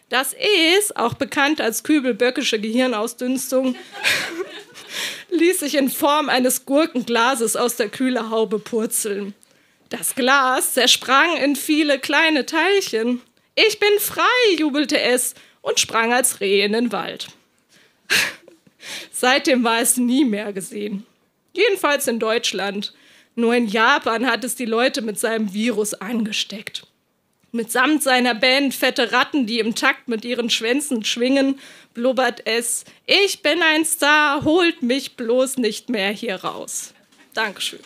Das 0.10 0.34
ist, 0.78 0.98
auch 0.98 1.14
bekannt 1.14 1.62
als 1.62 1.84
kübelböckische 1.84 2.60
Gehirnausdünstung, 2.60 3.76
ließ 5.30 5.60
sich 5.60 5.76
in 5.76 5.90
Form 5.90 6.30
eines 6.30 6.66
Gurkenglases 6.66 7.56
aus 7.56 7.76
der 7.76 7.90
Kühlerhaube 7.90 8.58
purzeln. 8.58 9.36
Das 9.90 10.16
Glas 10.16 10.74
zersprang 10.74 11.38
in 11.38 11.56
viele 11.56 12.00
kleine 12.00 12.46
Teilchen. 12.46 13.22
Ich 13.56 13.80
bin 13.80 14.00
frei, 14.00 14.56
jubelte 14.58 15.00
es 15.00 15.36
und 15.62 15.80
sprang 15.80 16.12
als 16.12 16.42
Reh 16.42 16.64
in 16.64 16.74
den 16.74 16.92
Wald. 16.92 17.28
Seitdem 19.12 19.64
war 19.64 19.80
es 19.80 19.98
nie 19.98 20.26
mehr 20.26 20.54
gesehen. 20.54 21.06
Jedenfalls 21.54 22.08
in 22.08 22.20
Deutschland. 22.20 22.94
Nur 23.36 23.54
in 23.56 23.68
Japan 23.68 24.26
hat 24.26 24.44
es 24.44 24.56
die 24.56 24.66
Leute 24.66 25.02
mit 25.02 25.20
seinem 25.20 25.54
Virus 25.54 25.94
angesteckt. 25.94 26.88
Mitsamt 27.52 28.04
seiner 28.04 28.36
Band 28.36 28.74
Fette 28.74 29.12
Ratten, 29.12 29.46
die 29.46 29.60
im 29.60 29.74
Takt 29.74 30.08
mit 30.08 30.24
ihren 30.24 30.50
Schwänzen 30.50 31.04
schwingen, 31.04 31.60
blubbert 31.94 32.42
es: 32.46 32.86
Ich 33.06 33.42
bin 33.42 33.62
ein 33.62 33.86
Star, 33.86 34.44
holt 34.44 34.84
mich 34.84 35.16
bloß 35.16 35.58
nicht 35.58 35.90
mehr 35.90 36.12
hier 36.12 36.36
raus. 36.36 36.94
Dankeschön. 37.34 37.80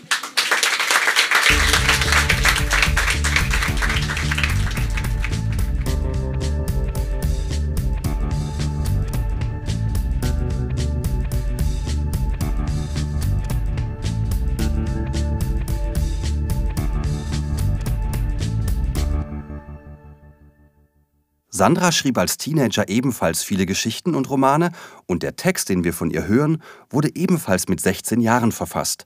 Sandra 21.55 21.91
schrieb 21.91 22.17
als 22.17 22.37
Teenager 22.37 22.89
ebenfalls 22.89 23.43
viele 23.43 23.67
Geschichten 23.67 24.15
und 24.15 24.27
Romane 24.27 24.71
und 25.05 25.21
der 25.21 25.35
Text, 25.35 25.69
den 25.69 25.83
wir 25.83 25.93
von 25.93 26.09
ihr 26.09 26.25
hören, 26.25 26.63
wurde 26.89 27.11
ebenfalls 27.13 27.67
mit 27.67 27.79
16 27.79 28.21
Jahren 28.21 28.51
verfasst. 28.51 29.05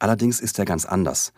Allerdings 0.00 0.40
ist 0.40 0.58
er 0.58 0.64
ganz 0.64 0.84
anders. 0.84 1.32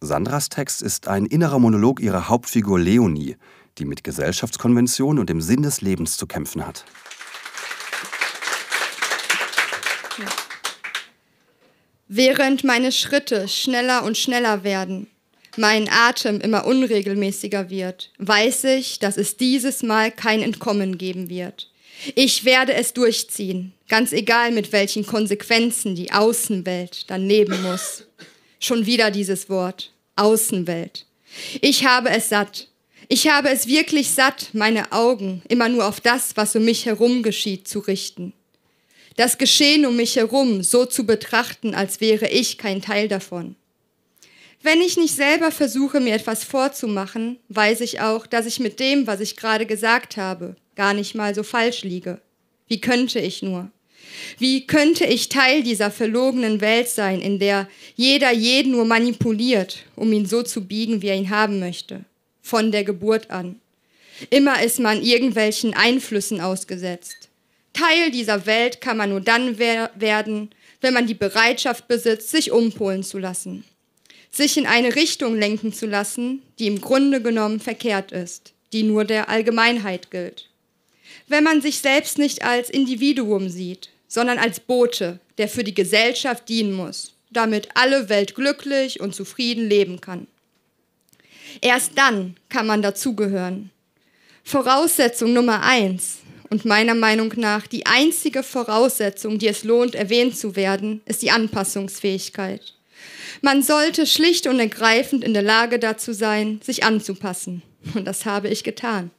Sandras 0.00 0.48
Text 0.48 0.82
ist 0.82 1.06
ein 1.06 1.24
innerer 1.24 1.60
Monolog 1.60 2.00
ihrer 2.00 2.28
Hauptfigur 2.28 2.80
Leonie, 2.80 3.36
die 3.78 3.84
mit 3.84 4.02
Gesellschaftskonventionen 4.02 5.20
und 5.20 5.30
dem 5.30 5.40
Sinn 5.40 5.62
des 5.62 5.80
Lebens 5.82 6.16
zu 6.16 6.26
kämpfen 6.26 6.66
hat. 6.66 6.84
Während 12.08 12.64
meine 12.64 12.90
Schritte 12.90 13.46
schneller 13.46 14.02
und 14.02 14.18
schneller 14.18 14.64
werden, 14.64 15.06
mein 15.58 15.88
Atem 15.88 16.40
immer 16.40 16.66
unregelmäßiger 16.66 17.70
wird, 17.70 18.10
weiß 18.18 18.64
ich, 18.64 18.98
dass 18.98 19.16
es 19.16 19.36
dieses 19.36 19.82
Mal 19.82 20.10
kein 20.10 20.42
Entkommen 20.42 20.98
geben 20.98 21.28
wird. 21.28 21.70
Ich 22.14 22.44
werde 22.44 22.74
es 22.74 22.92
durchziehen, 22.92 23.72
ganz 23.88 24.12
egal 24.12 24.52
mit 24.52 24.72
welchen 24.72 25.06
Konsequenzen 25.06 25.94
die 25.94 26.12
Außenwelt 26.12 27.10
dann 27.10 27.26
leben 27.26 27.62
muss. 27.62 28.04
Schon 28.60 28.86
wieder 28.86 29.10
dieses 29.10 29.48
Wort, 29.48 29.92
Außenwelt. 30.16 31.06
Ich 31.60 31.84
habe 31.86 32.10
es 32.10 32.28
satt. 32.28 32.68
Ich 33.08 33.28
habe 33.28 33.50
es 33.50 33.66
wirklich 33.66 34.10
satt, 34.10 34.50
meine 34.52 34.92
Augen 34.92 35.42
immer 35.48 35.68
nur 35.68 35.86
auf 35.86 36.00
das, 36.00 36.36
was 36.36 36.56
um 36.56 36.64
mich 36.64 36.86
herum 36.86 37.22
geschieht, 37.22 37.68
zu 37.68 37.78
richten. 37.80 38.32
Das 39.16 39.38
Geschehen 39.38 39.86
um 39.86 39.96
mich 39.96 40.16
herum 40.16 40.62
so 40.62 40.84
zu 40.84 41.06
betrachten, 41.06 41.74
als 41.74 42.00
wäre 42.00 42.28
ich 42.28 42.58
kein 42.58 42.82
Teil 42.82 43.08
davon. 43.08 43.56
Wenn 44.66 44.80
ich 44.80 44.96
nicht 44.96 45.14
selber 45.14 45.52
versuche, 45.52 46.00
mir 46.00 46.16
etwas 46.16 46.42
vorzumachen, 46.42 47.38
weiß 47.50 47.82
ich 47.82 48.00
auch, 48.00 48.26
dass 48.26 48.46
ich 48.46 48.58
mit 48.58 48.80
dem, 48.80 49.06
was 49.06 49.20
ich 49.20 49.36
gerade 49.36 49.64
gesagt 49.64 50.16
habe, 50.16 50.56
gar 50.74 50.92
nicht 50.92 51.14
mal 51.14 51.36
so 51.36 51.44
falsch 51.44 51.84
liege. 51.84 52.20
Wie 52.66 52.80
könnte 52.80 53.20
ich 53.20 53.42
nur? 53.42 53.70
Wie 54.40 54.66
könnte 54.66 55.04
ich 55.04 55.28
Teil 55.28 55.62
dieser 55.62 55.92
verlogenen 55.92 56.60
Welt 56.60 56.88
sein, 56.88 57.20
in 57.20 57.38
der 57.38 57.68
jeder 57.94 58.32
jeden 58.32 58.72
nur 58.72 58.84
manipuliert, 58.84 59.84
um 59.94 60.12
ihn 60.12 60.26
so 60.26 60.42
zu 60.42 60.64
biegen, 60.64 61.00
wie 61.00 61.10
er 61.10 61.16
ihn 61.16 61.30
haben 61.30 61.60
möchte? 61.60 62.04
Von 62.42 62.72
der 62.72 62.82
Geburt 62.82 63.30
an. 63.30 63.60
Immer 64.30 64.64
ist 64.64 64.80
man 64.80 65.00
irgendwelchen 65.00 65.74
Einflüssen 65.74 66.40
ausgesetzt. 66.40 67.28
Teil 67.72 68.10
dieser 68.10 68.46
Welt 68.46 68.80
kann 68.80 68.96
man 68.96 69.10
nur 69.10 69.20
dann 69.20 69.60
wer 69.60 69.92
werden, 69.94 70.50
wenn 70.80 70.92
man 70.92 71.06
die 71.06 71.14
Bereitschaft 71.14 71.86
besitzt, 71.86 72.30
sich 72.30 72.50
umpolen 72.50 73.04
zu 73.04 73.20
lassen 73.20 73.62
sich 74.36 74.56
in 74.56 74.66
eine 74.66 74.94
Richtung 74.94 75.38
lenken 75.38 75.72
zu 75.72 75.86
lassen, 75.86 76.42
die 76.58 76.66
im 76.66 76.80
Grunde 76.80 77.22
genommen 77.22 77.60
verkehrt 77.60 78.12
ist, 78.12 78.52
die 78.72 78.82
nur 78.82 79.04
der 79.04 79.28
Allgemeinheit 79.28 80.10
gilt. 80.10 80.48
Wenn 81.28 81.44
man 81.44 81.60
sich 81.60 81.78
selbst 81.78 82.18
nicht 82.18 82.42
als 82.44 82.70
Individuum 82.70 83.48
sieht, 83.48 83.90
sondern 84.08 84.38
als 84.38 84.60
Bote, 84.60 85.18
der 85.38 85.48
für 85.48 85.64
die 85.64 85.74
Gesellschaft 85.74 86.48
dienen 86.48 86.72
muss, 86.72 87.14
damit 87.30 87.68
alle 87.74 88.08
Welt 88.08 88.34
glücklich 88.34 89.00
und 89.00 89.14
zufrieden 89.14 89.68
leben 89.68 90.00
kann. 90.00 90.26
Erst 91.60 91.92
dann 91.96 92.36
kann 92.48 92.66
man 92.66 92.82
dazugehören. 92.82 93.70
Voraussetzung 94.44 95.32
Nummer 95.32 95.62
eins 95.62 96.18
und 96.50 96.64
meiner 96.64 96.94
Meinung 96.94 97.32
nach 97.36 97.66
die 97.66 97.86
einzige 97.86 98.42
Voraussetzung, 98.42 99.38
die 99.38 99.48
es 99.48 99.64
lohnt 99.64 99.94
erwähnt 99.94 100.36
zu 100.38 100.54
werden, 100.54 101.00
ist 101.04 101.22
die 101.22 101.30
Anpassungsfähigkeit. 101.30 102.75
Man 103.42 103.62
sollte 103.62 104.06
schlicht 104.06 104.46
und 104.46 104.58
ergreifend 104.58 105.24
in 105.24 105.34
der 105.34 105.42
Lage 105.42 105.78
dazu 105.78 106.12
sein, 106.12 106.60
sich 106.62 106.84
anzupassen. 106.84 107.62
Und 107.94 108.04
das 108.04 108.24
habe 108.24 108.48
ich 108.48 108.64
getan. 108.64 109.10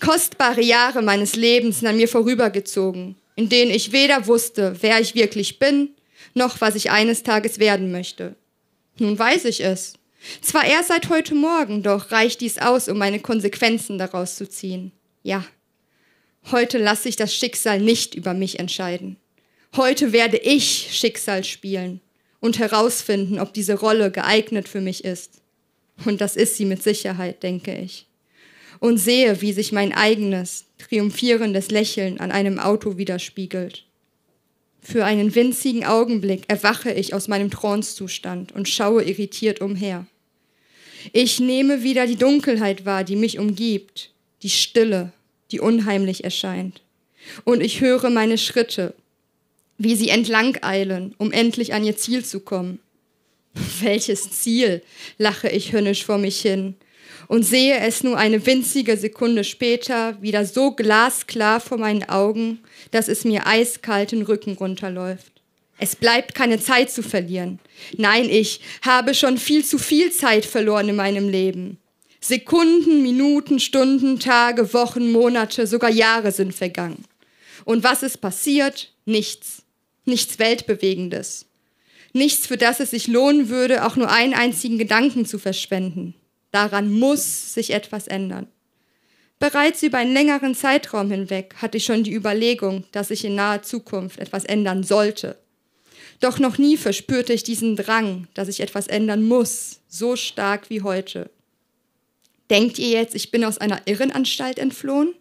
Kostbare 0.00 0.62
Jahre 0.62 1.02
meines 1.02 1.34
Lebens 1.34 1.80
sind 1.80 1.88
an 1.88 1.96
mir 1.96 2.08
vorübergezogen, 2.08 3.16
in 3.36 3.48
denen 3.48 3.70
ich 3.70 3.92
weder 3.92 4.26
wusste, 4.26 4.76
wer 4.80 5.00
ich 5.00 5.14
wirklich 5.14 5.58
bin, 5.58 5.90
noch 6.34 6.60
was 6.60 6.76
ich 6.76 6.90
eines 6.90 7.22
Tages 7.22 7.58
werden 7.58 7.90
möchte. 7.90 8.36
Nun 8.98 9.18
weiß 9.18 9.44
ich 9.46 9.64
es. 9.64 9.94
Zwar 10.40 10.64
erst 10.64 10.88
seit 10.88 11.08
heute 11.08 11.34
Morgen, 11.34 11.82
doch 11.82 12.10
reicht 12.10 12.40
dies 12.40 12.58
aus, 12.58 12.88
um 12.88 12.98
meine 12.98 13.20
Konsequenzen 13.20 13.98
daraus 13.98 14.36
zu 14.36 14.48
ziehen. 14.48 14.92
Ja, 15.22 15.44
heute 16.50 16.78
lasse 16.78 17.08
ich 17.08 17.16
das 17.16 17.34
Schicksal 17.34 17.80
nicht 17.80 18.14
über 18.14 18.34
mich 18.34 18.58
entscheiden. 18.58 19.16
Heute 19.76 20.12
werde 20.12 20.38
ich 20.38 20.88
Schicksal 20.92 21.44
spielen 21.44 22.00
und 22.40 22.58
herausfinden, 22.58 23.38
ob 23.40 23.52
diese 23.52 23.74
Rolle 23.74 24.10
geeignet 24.10 24.68
für 24.68 24.80
mich 24.80 25.04
ist. 25.04 25.40
Und 26.04 26.20
das 26.20 26.36
ist 26.36 26.56
sie 26.56 26.64
mit 26.64 26.82
Sicherheit, 26.82 27.42
denke 27.42 27.76
ich. 27.76 28.06
Und 28.80 28.98
sehe, 28.98 29.40
wie 29.40 29.52
sich 29.52 29.72
mein 29.72 29.92
eigenes, 29.92 30.66
triumphierendes 30.78 31.70
Lächeln 31.70 32.20
an 32.20 32.30
einem 32.30 32.58
Auto 32.60 32.96
widerspiegelt. 32.96 33.84
Für 34.80 35.04
einen 35.04 35.34
winzigen 35.34 35.84
Augenblick 35.84 36.44
erwache 36.46 36.92
ich 36.92 37.12
aus 37.12 37.26
meinem 37.26 37.50
Trancezustand 37.50 38.52
und 38.52 38.68
schaue 38.68 39.02
irritiert 39.02 39.60
umher. 39.60 40.06
Ich 41.12 41.40
nehme 41.40 41.82
wieder 41.82 42.06
die 42.06 42.16
Dunkelheit 42.16 42.84
wahr, 42.84 43.04
die 43.04 43.16
mich 43.16 43.38
umgibt, 43.38 44.10
die 44.42 44.50
Stille, 44.50 45.12
die 45.50 45.60
unheimlich 45.60 46.24
erscheint. 46.24 46.82
Und 47.44 47.60
ich 47.60 47.80
höre 47.80 48.10
meine 48.10 48.38
Schritte, 48.38 48.94
wie 49.78 49.96
sie 49.96 50.08
entlang 50.08 50.58
eilen, 50.62 51.14
um 51.18 51.32
endlich 51.32 51.72
an 51.72 51.84
ihr 51.84 51.96
Ziel 51.96 52.24
zu 52.24 52.40
kommen. 52.40 52.80
Welches 53.80 54.30
Ziel, 54.30 54.82
lache 55.16 55.48
ich 55.48 55.72
hünnisch 55.72 56.04
vor 56.04 56.18
mich 56.18 56.40
hin 56.40 56.76
und 57.28 57.44
sehe 57.44 57.78
es 57.78 58.02
nur 58.02 58.16
eine 58.16 58.44
winzige 58.46 58.96
Sekunde 58.96 59.44
später 59.44 60.20
wieder 60.20 60.44
so 60.44 60.72
glasklar 60.72 61.60
vor 61.60 61.78
meinen 61.78 62.08
Augen, 62.08 62.60
dass 62.90 63.08
es 63.08 63.24
mir 63.24 63.46
eiskalten 63.46 64.22
Rücken 64.22 64.54
runterläuft. 64.54 65.32
Es 65.78 65.94
bleibt 65.94 66.34
keine 66.34 66.58
Zeit 66.58 66.90
zu 66.90 67.02
verlieren. 67.02 67.60
Nein, 67.96 68.28
ich 68.28 68.60
habe 68.82 69.14
schon 69.14 69.38
viel 69.38 69.64
zu 69.64 69.78
viel 69.78 70.10
Zeit 70.10 70.44
verloren 70.44 70.88
in 70.88 70.96
meinem 70.96 71.28
Leben. 71.28 71.78
Sekunden, 72.20 73.02
Minuten, 73.02 73.60
Stunden, 73.60 74.18
Tage, 74.18 74.74
Wochen, 74.74 75.12
Monate, 75.12 75.68
sogar 75.68 75.90
Jahre 75.90 76.32
sind 76.32 76.52
vergangen. 76.52 77.04
Und 77.64 77.84
was 77.84 78.02
ist 78.02 78.20
passiert? 78.20 78.92
Nichts. 79.04 79.62
Nichts 80.08 80.38
Weltbewegendes. 80.38 81.44
Nichts, 82.14 82.46
für 82.46 82.56
das 82.56 82.80
es 82.80 82.92
sich 82.92 83.08
lohnen 83.08 83.50
würde, 83.50 83.84
auch 83.84 83.96
nur 83.96 84.10
einen 84.10 84.32
einzigen 84.32 84.78
Gedanken 84.78 85.26
zu 85.26 85.38
verschwenden. 85.38 86.14
Daran 86.50 86.90
muss 86.90 87.52
sich 87.52 87.74
etwas 87.74 88.08
ändern. 88.08 88.46
Bereits 89.38 89.82
über 89.82 89.98
einen 89.98 90.14
längeren 90.14 90.54
Zeitraum 90.54 91.10
hinweg 91.10 91.56
hatte 91.58 91.76
ich 91.76 91.84
schon 91.84 92.04
die 92.04 92.14
Überlegung, 92.14 92.84
dass 92.90 93.08
sich 93.08 93.22
in 93.22 93.34
naher 93.34 93.62
Zukunft 93.62 94.18
etwas 94.18 94.46
ändern 94.46 94.82
sollte. 94.82 95.38
Doch 96.20 96.38
noch 96.38 96.56
nie 96.56 96.78
verspürte 96.78 97.34
ich 97.34 97.42
diesen 97.42 97.76
Drang, 97.76 98.28
dass 98.32 98.48
ich 98.48 98.60
etwas 98.60 98.86
ändern 98.86 99.28
muss, 99.28 99.80
so 99.88 100.16
stark 100.16 100.70
wie 100.70 100.80
heute. 100.80 101.30
Denkt 102.48 102.78
ihr 102.78 102.88
jetzt, 102.88 103.14
ich 103.14 103.30
bin 103.30 103.44
aus 103.44 103.58
einer 103.58 103.82
Irrenanstalt 103.84 104.58
entflohen? 104.58 105.14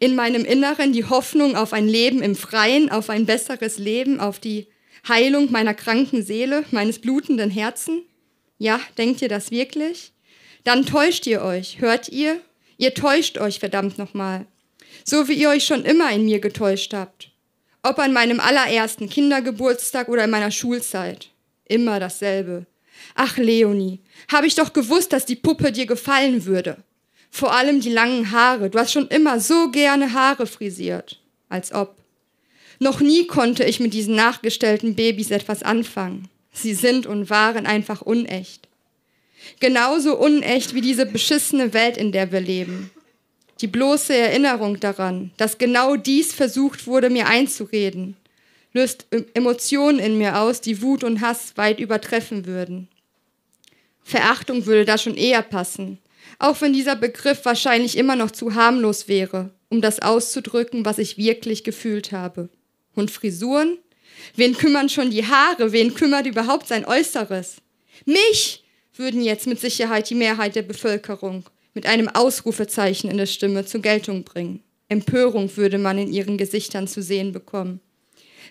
In 0.00 0.14
meinem 0.14 0.44
Inneren 0.44 0.92
die 0.92 1.04
Hoffnung 1.04 1.56
auf 1.56 1.72
ein 1.72 1.88
Leben 1.88 2.22
im 2.22 2.36
Freien, 2.36 2.90
auf 2.90 3.10
ein 3.10 3.26
besseres 3.26 3.78
Leben, 3.78 4.20
auf 4.20 4.38
die 4.38 4.66
Heilung 5.06 5.50
meiner 5.50 5.74
kranken 5.74 6.22
Seele, 6.24 6.64
meines 6.70 7.00
blutenden 7.00 7.50
Herzen? 7.50 8.02
Ja, 8.58 8.80
denkt 8.96 9.22
ihr 9.22 9.28
das 9.28 9.50
wirklich? 9.50 10.12
Dann 10.64 10.84
täuscht 10.84 11.26
ihr 11.26 11.42
euch, 11.42 11.80
hört 11.80 12.08
ihr? 12.08 12.40
Ihr 12.76 12.94
täuscht 12.94 13.38
euch 13.38 13.58
verdammt 13.58 13.98
nochmal. 13.98 14.46
So 15.04 15.28
wie 15.28 15.34
ihr 15.34 15.48
euch 15.48 15.64
schon 15.64 15.84
immer 15.84 16.10
in 16.12 16.24
mir 16.24 16.40
getäuscht 16.40 16.92
habt. 16.92 17.30
Ob 17.82 17.98
an 17.98 18.12
meinem 18.12 18.40
allerersten 18.40 19.08
Kindergeburtstag 19.08 20.08
oder 20.08 20.24
in 20.24 20.30
meiner 20.30 20.50
Schulzeit. 20.50 21.30
Immer 21.64 22.00
dasselbe. 22.00 22.66
Ach, 23.14 23.36
Leonie, 23.36 24.00
habe 24.30 24.46
ich 24.46 24.54
doch 24.54 24.72
gewusst, 24.72 25.12
dass 25.12 25.24
die 25.24 25.36
Puppe 25.36 25.72
dir 25.72 25.86
gefallen 25.86 26.44
würde. 26.44 26.78
Vor 27.30 27.54
allem 27.54 27.80
die 27.80 27.92
langen 27.92 28.30
Haare. 28.30 28.70
Du 28.70 28.78
hast 28.78 28.92
schon 28.92 29.08
immer 29.08 29.40
so 29.40 29.70
gerne 29.70 30.12
Haare 30.12 30.46
frisiert. 30.46 31.20
Als 31.48 31.72
ob. 31.72 31.96
Noch 32.78 33.00
nie 33.00 33.26
konnte 33.26 33.64
ich 33.64 33.80
mit 33.80 33.94
diesen 33.94 34.14
nachgestellten 34.14 34.94
Babys 34.94 35.30
etwas 35.30 35.62
anfangen. 35.62 36.28
Sie 36.52 36.74
sind 36.74 37.06
und 37.06 37.30
waren 37.30 37.66
einfach 37.66 38.02
unecht. 38.02 38.68
Genauso 39.60 40.16
unecht 40.16 40.74
wie 40.74 40.80
diese 40.80 41.06
beschissene 41.06 41.72
Welt, 41.72 41.96
in 41.96 42.12
der 42.12 42.32
wir 42.32 42.40
leben. 42.40 42.90
Die 43.60 43.66
bloße 43.66 44.14
Erinnerung 44.14 44.78
daran, 44.78 45.32
dass 45.36 45.58
genau 45.58 45.96
dies 45.96 46.32
versucht 46.32 46.86
wurde, 46.86 47.10
mir 47.10 47.26
einzureden, 47.26 48.16
löst 48.72 49.06
Emotionen 49.34 49.98
in 49.98 50.18
mir 50.18 50.38
aus, 50.38 50.60
die 50.60 50.80
Wut 50.82 51.02
und 51.02 51.20
Hass 51.20 51.56
weit 51.56 51.80
übertreffen 51.80 52.46
würden. 52.46 52.88
Verachtung 54.04 54.66
würde 54.66 54.84
da 54.84 54.96
schon 54.96 55.16
eher 55.16 55.42
passen, 55.42 55.98
auch 56.38 56.60
wenn 56.60 56.72
dieser 56.72 56.96
Begriff 56.96 57.44
wahrscheinlich 57.44 57.96
immer 57.96 58.16
noch 58.16 58.30
zu 58.30 58.54
harmlos 58.54 59.08
wäre, 59.08 59.50
um 59.68 59.80
das 59.80 60.00
auszudrücken, 60.00 60.84
was 60.84 60.98
ich 60.98 61.18
wirklich 61.18 61.64
gefühlt 61.64 62.12
habe. 62.12 62.48
Und 62.94 63.10
Frisuren? 63.10 63.78
Wen 64.34 64.56
kümmern 64.56 64.88
schon 64.88 65.10
die 65.10 65.26
Haare? 65.26 65.72
Wen 65.72 65.94
kümmert 65.94 66.26
überhaupt 66.26 66.66
sein 66.68 66.84
Äußeres? 66.84 67.56
Mich 68.04 68.64
würden 68.94 69.22
jetzt 69.22 69.46
mit 69.46 69.60
Sicherheit 69.60 70.10
die 70.10 70.14
Mehrheit 70.14 70.56
der 70.56 70.62
Bevölkerung 70.62 71.44
mit 71.74 71.86
einem 71.86 72.08
Ausrufezeichen 72.08 73.10
in 73.10 73.18
der 73.18 73.26
Stimme 73.26 73.64
zur 73.64 73.80
Geltung 73.80 74.24
bringen. 74.24 74.64
Empörung 74.88 75.54
würde 75.56 75.78
man 75.78 75.98
in 75.98 76.12
ihren 76.12 76.38
Gesichtern 76.38 76.88
zu 76.88 77.02
sehen 77.02 77.32
bekommen. 77.32 77.80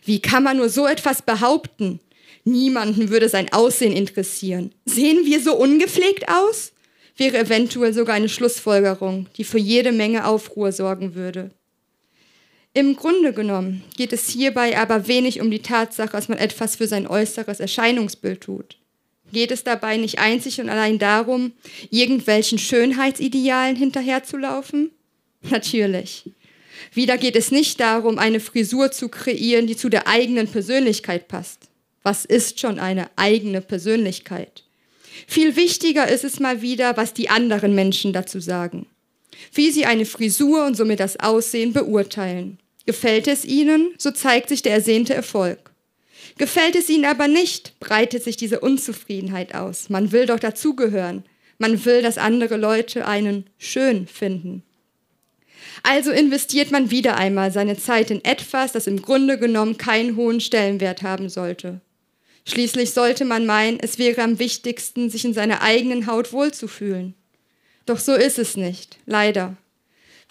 Wie 0.05 0.21
kann 0.21 0.43
man 0.43 0.57
nur 0.57 0.69
so 0.69 0.87
etwas 0.87 1.21
behaupten? 1.21 1.99
Niemanden 2.45 3.09
würde 3.09 3.27
sein 3.27 3.51
Aussehen 3.51 3.91
interessieren. 3.91 4.73
Sehen 4.85 5.25
wir 5.25 5.41
so 5.41 5.55
ungepflegt 5.55 6.29
aus? 6.29 6.71
Wäre 7.17 7.37
eventuell 7.37 7.93
sogar 7.93 8.15
eine 8.15 8.29
Schlussfolgerung, 8.29 9.27
die 9.37 9.43
für 9.43 9.57
jede 9.57 9.91
Menge 9.91 10.25
Aufruhr 10.25 10.71
sorgen 10.71 11.15
würde. 11.15 11.51
Im 12.73 12.95
Grunde 12.95 13.33
genommen 13.33 13.83
geht 13.97 14.13
es 14.13 14.29
hierbei 14.29 14.77
aber 14.77 15.07
wenig 15.07 15.41
um 15.41 15.49
die 15.49 15.63
Tatsache, 15.63 16.11
dass 16.11 16.29
man 16.29 16.37
etwas 16.37 16.75
für 16.75 16.87
sein 16.87 17.07
äußeres 17.07 17.59
Erscheinungsbild 17.59 18.41
tut. 18.41 18.77
Geht 19.33 19.49
es 19.49 19.63
dabei 19.63 19.97
nicht 19.97 20.19
einzig 20.19 20.61
und 20.61 20.69
allein 20.69 20.99
darum, 20.99 21.53
irgendwelchen 21.89 22.59
Schönheitsidealen 22.59 23.75
hinterherzulaufen? 23.75 24.91
Natürlich. 25.49 26.31
Wieder 26.93 27.17
geht 27.17 27.35
es 27.35 27.49
nicht 27.49 27.79
darum, 27.79 28.19
eine 28.19 28.39
Frisur 28.39 28.91
zu 28.91 29.09
kreieren, 29.09 29.65
die 29.65 29.75
zu 29.75 29.89
der 29.89 30.07
eigenen 30.07 30.47
Persönlichkeit 30.47 31.27
passt. 31.27 31.69
Was 32.03 32.25
ist 32.25 32.59
schon 32.59 32.77
eine 32.77 33.09
eigene 33.15 33.61
Persönlichkeit? 33.61 34.66
Viel 35.25 35.55
wichtiger 35.55 36.07
ist 36.07 36.23
es 36.23 36.39
mal 36.39 36.61
wieder, 36.61 36.97
was 36.97 37.13
die 37.13 37.29
anderen 37.29 37.73
Menschen 37.73 38.13
dazu 38.13 38.39
sagen. 38.39 38.85
Wie 39.53 39.71
sie 39.71 39.85
eine 39.85 40.05
Frisur 40.05 40.65
und 40.65 40.75
somit 40.75 40.99
das 40.99 41.19
Aussehen 41.19 41.73
beurteilen. 41.73 42.59
Gefällt 42.85 43.27
es 43.27 43.45
ihnen, 43.45 43.93
so 43.97 44.11
zeigt 44.11 44.49
sich 44.49 44.61
der 44.61 44.73
ersehnte 44.73 45.13
Erfolg. 45.13 45.71
Gefällt 46.37 46.75
es 46.75 46.89
ihnen 46.89 47.05
aber 47.05 47.27
nicht, 47.27 47.79
breitet 47.79 48.23
sich 48.23 48.37
diese 48.37 48.59
Unzufriedenheit 48.59 49.55
aus. 49.55 49.89
Man 49.89 50.11
will 50.11 50.25
doch 50.25 50.39
dazugehören. 50.39 51.23
Man 51.57 51.83
will, 51.85 52.01
dass 52.01 52.17
andere 52.17 52.57
Leute 52.57 53.07
einen 53.07 53.49
schön 53.57 54.07
finden. 54.07 54.63
Also 55.83 56.11
investiert 56.11 56.71
man 56.71 56.91
wieder 56.91 57.17
einmal 57.17 57.51
seine 57.51 57.77
Zeit 57.77 58.11
in 58.11 58.23
etwas, 58.23 58.71
das 58.71 58.87
im 58.87 59.01
Grunde 59.01 59.37
genommen 59.39 59.77
keinen 59.77 60.15
hohen 60.15 60.39
Stellenwert 60.39 61.01
haben 61.01 61.29
sollte. 61.29 61.81
Schließlich 62.47 62.91
sollte 62.91 63.25
man 63.25 63.45
meinen, 63.45 63.77
es 63.81 63.99
wäre 63.99 64.21
am 64.23 64.39
wichtigsten, 64.39 65.09
sich 65.09 65.25
in 65.25 65.33
seiner 65.33 65.61
eigenen 65.61 66.07
Haut 66.07 66.31
wohlzufühlen. 66.31 67.13
Doch 67.85 67.99
so 67.99 68.13
ist 68.13 68.39
es 68.39 68.55
nicht, 68.55 68.97
leider. 69.05 69.57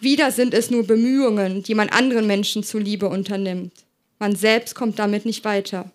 Wieder 0.00 0.32
sind 0.32 0.54
es 0.54 0.70
nur 0.70 0.86
Bemühungen, 0.86 1.62
die 1.62 1.74
man 1.74 1.90
anderen 1.90 2.26
Menschen 2.26 2.62
zuliebe 2.62 3.08
unternimmt. 3.10 3.72
Man 4.18 4.34
selbst 4.34 4.74
kommt 4.74 4.98
damit 4.98 5.26
nicht 5.26 5.44
weiter. 5.44 5.90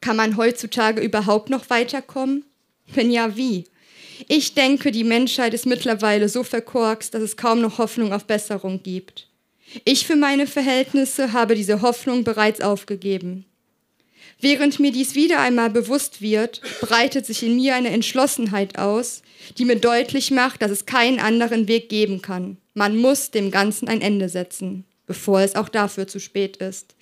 Kann 0.00 0.16
man 0.16 0.36
heutzutage 0.36 1.00
überhaupt 1.00 1.48
noch 1.48 1.70
weiterkommen? 1.70 2.44
Wenn 2.92 3.12
ja, 3.12 3.36
wie? 3.36 3.66
Ich 4.26 4.54
denke, 4.54 4.90
die 4.90 5.04
Menschheit 5.04 5.54
ist 5.54 5.66
mittlerweile 5.66 6.28
so 6.28 6.42
verkorkst, 6.42 7.14
dass 7.14 7.22
es 7.22 7.36
kaum 7.36 7.60
noch 7.60 7.78
Hoffnung 7.78 8.12
auf 8.12 8.24
Besserung 8.24 8.82
gibt. 8.82 9.28
Ich 9.84 10.08
für 10.08 10.16
meine 10.16 10.48
Verhältnisse 10.48 11.32
habe 11.32 11.54
diese 11.54 11.82
Hoffnung 11.82 12.24
bereits 12.24 12.60
aufgegeben. 12.60 13.44
Während 14.40 14.78
mir 14.78 14.92
dies 14.92 15.14
wieder 15.14 15.40
einmal 15.40 15.70
bewusst 15.70 16.22
wird, 16.22 16.60
breitet 16.80 17.26
sich 17.26 17.42
in 17.42 17.56
mir 17.56 17.74
eine 17.74 17.90
Entschlossenheit 17.90 18.78
aus, 18.78 19.22
die 19.58 19.64
mir 19.64 19.76
deutlich 19.76 20.30
macht, 20.30 20.62
dass 20.62 20.70
es 20.70 20.86
keinen 20.86 21.18
anderen 21.18 21.66
Weg 21.66 21.88
geben 21.88 22.22
kann. 22.22 22.56
Man 22.74 22.96
muss 22.96 23.30
dem 23.30 23.50
Ganzen 23.50 23.88
ein 23.88 24.00
Ende 24.00 24.28
setzen. 24.28 24.84
bevor 25.08 25.40
es 25.40 25.56
auch 25.56 25.68
dafür 25.68 26.06
zu 26.06 26.20
spät 26.20 26.58
ist. 26.58 26.94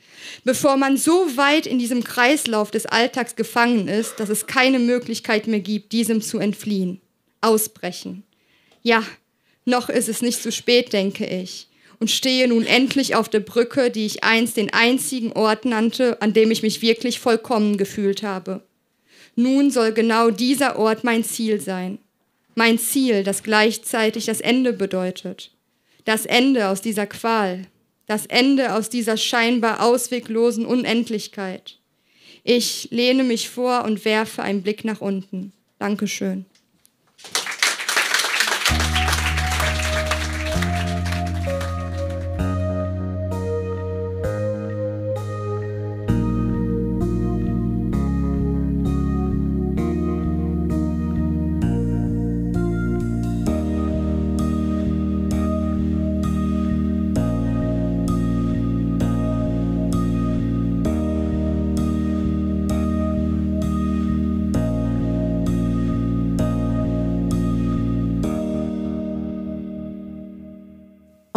Bevor 0.45 0.79
man 0.79 0.97
so 0.97 1.37
weit 1.37 1.67
in 1.67 1.79
diesem 1.79 2.05
Kreislauf 2.05 2.71
des 2.71 2.87
Alltags 2.87 3.37
gefangen 3.37 3.89
ist, 3.89 4.15
dass 4.19 4.31
es 4.31 4.47
keine 4.47 4.79
Möglichkeit 4.79 5.47
mehr 5.47 5.61
gibt, 5.61 5.93
diesem 5.93 6.23
zu 6.23 6.39
entfliehen. 6.39 7.03
Ausbrechen. 7.43 8.23
Ja, 8.83 9.03
noch 9.67 9.91
ist 9.91 10.09
es 10.09 10.23
nicht 10.23 10.41
zu 10.41 10.53
spät, 10.53 10.93
denke 10.93 11.27
ich, 11.27 11.69
und 11.99 12.11
stehe 12.11 12.49
nun 12.49 12.65
endlich 12.65 13.15
auf 13.15 13.29
der 13.29 13.41
Brücke, 13.41 13.91
die 13.91 14.07
ich 14.07 14.25
einst 14.25 14.57
den 14.57 14.73
einzigen 14.73 15.33
Ort 15.33 15.65
nannte, 15.65 16.21
an 16.21 16.33
dem 16.33 16.51
ich 16.51 16.63
mich 16.63 16.83
wirklich 16.83 17.19
vollkommen 17.21 17.77
gefühlt 17.77 18.23
habe. 18.23 18.63
Nun 19.35 19.71
soll 19.71 19.93
genau 19.93 20.31
dieser 20.31 20.79
Ort 20.79 21.05
mein 21.05 21.25
Ziel 21.25 21.61
sein. 21.61 21.99
Mein 22.55 22.79
Ziel, 22.79 23.23
das 23.23 23.43
gleichzeitig 23.43 24.25
das 24.25 24.41
Ende 24.41 24.73
bedeutet. 24.73 25.53
Das 26.05 26.25
Ende 26.25 26.69
aus 26.69 26.81
dieser 26.81 27.07
Qual. 27.07 27.67
Das 28.07 28.25
Ende 28.27 28.73
aus 28.73 28.89
dieser 28.89 29.17
scheinbar 29.17 29.83
ausweglosen 29.83 30.65
Unendlichkeit. 30.65 31.79
Ich 32.45 32.89
lehne 32.91 33.25
mich 33.25 33.51
vor 33.51 33.85
und 33.85 34.05
werfe 34.05 34.43
einen 34.43 34.63
Blick 34.63 34.85
nach 34.85 35.01
unten. 35.01 35.53
Dankeschön. 35.79 36.47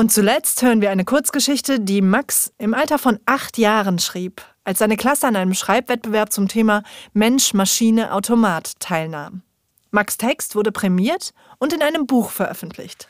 Und 0.10 0.14
zuletzt 0.14 0.64
hören 0.64 0.82
wir 0.82 0.90
eine 0.90 1.06
Kurzgeschichte, 1.06 1.80
die 1.80 2.02
Max 2.02 2.52
im 2.58 2.74
Alter 2.74 2.98
von 2.98 3.20
acht 3.28 3.60
Jahren 3.60 4.00
schrieb, 4.00 4.42
als 4.64 4.80
seine 4.80 4.98
Klasse 4.98 5.28
an 5.28 5.36
einem 5.36 5.54
Schreibwettbewerb 5.54 6.34
zum 6.34 6.48
Thema 6.48 6.82
Mensch, 7.14 7.54
Maschine, 7.54 8.12
Automat 8.12 8.80
teilnahm. 8.80 9.44
Max 9.92 10.18
Text 10.18 10.56
wurde 10.56 10.72
prämiert 10.72 11.32
und 11.60 11.74
in 11.74 11.84
einem 11.84 12.08
Buch 12.08 12.32
veröffentlicht. 12.32 13.08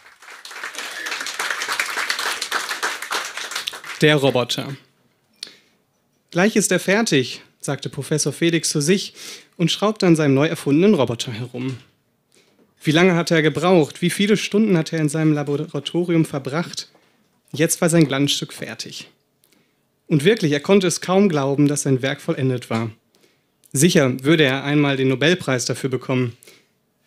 Der 4.01 4.17
Roboter. 4.17 4.75
Gleich 6.31 6.57
ist 6.57 6.69
er 6.69 6.81
fertig, 6.81 7.41
sagte 7.61 7.87
Professor 7.87 8.33
Felix 8.33 8.71
zu 8.71 8.81
sich 8.81 9.13
und 9.55 9.71
schraubte 9.71 10.05
an 10.05 10.17
seinem 10.17 10.33
neu 10.33 10.47
erfundenen 10.47 10.95
Roboter 10.95 11.31
herum. 11.31 11.77
Wie 12.81 12.91
lange 12.91 13.15
hat 13.15 13.31
er 13.31 13.41
gebraucht? 13.41 14.01
Wie 14.01 14.09
viele 14.09 14.37
Stunden 14.37 14.77
hat 14.77 14.93
er 14.93 14.99
in 14.99 15.09
seinem 15.09 15.33
Laboratorium 15.33 16.25
verbracht? 16.25 16.89
Jetzt 17.51 17.81
war 17.81 17.89
sein 17.89 18.07
Glanzstück 18.07 18.53
fertig. 18.53 19.09
Und 20.07 20.23
wirklich, 20.23 20.51
er 20.53 20.59
konnte 20.59 20.87
es 20.87 21.01
kaum 21.01 21.29
glauben, 21.29 21.67
dass 21.67 21.83
sein 21.83 22.01
Werk 22.01 22.21
vollendet 22.21 22.69
war. 22.69 22.91
Sicher 23.71 24.23
würde 24.23 24.43
er 24.43 24.63
einmal 24.63 24.97
den 24.97 25.09
Nobelpreis 25.09 25.65
dafür 25.65 25.89
bekommen. 25.89 26.35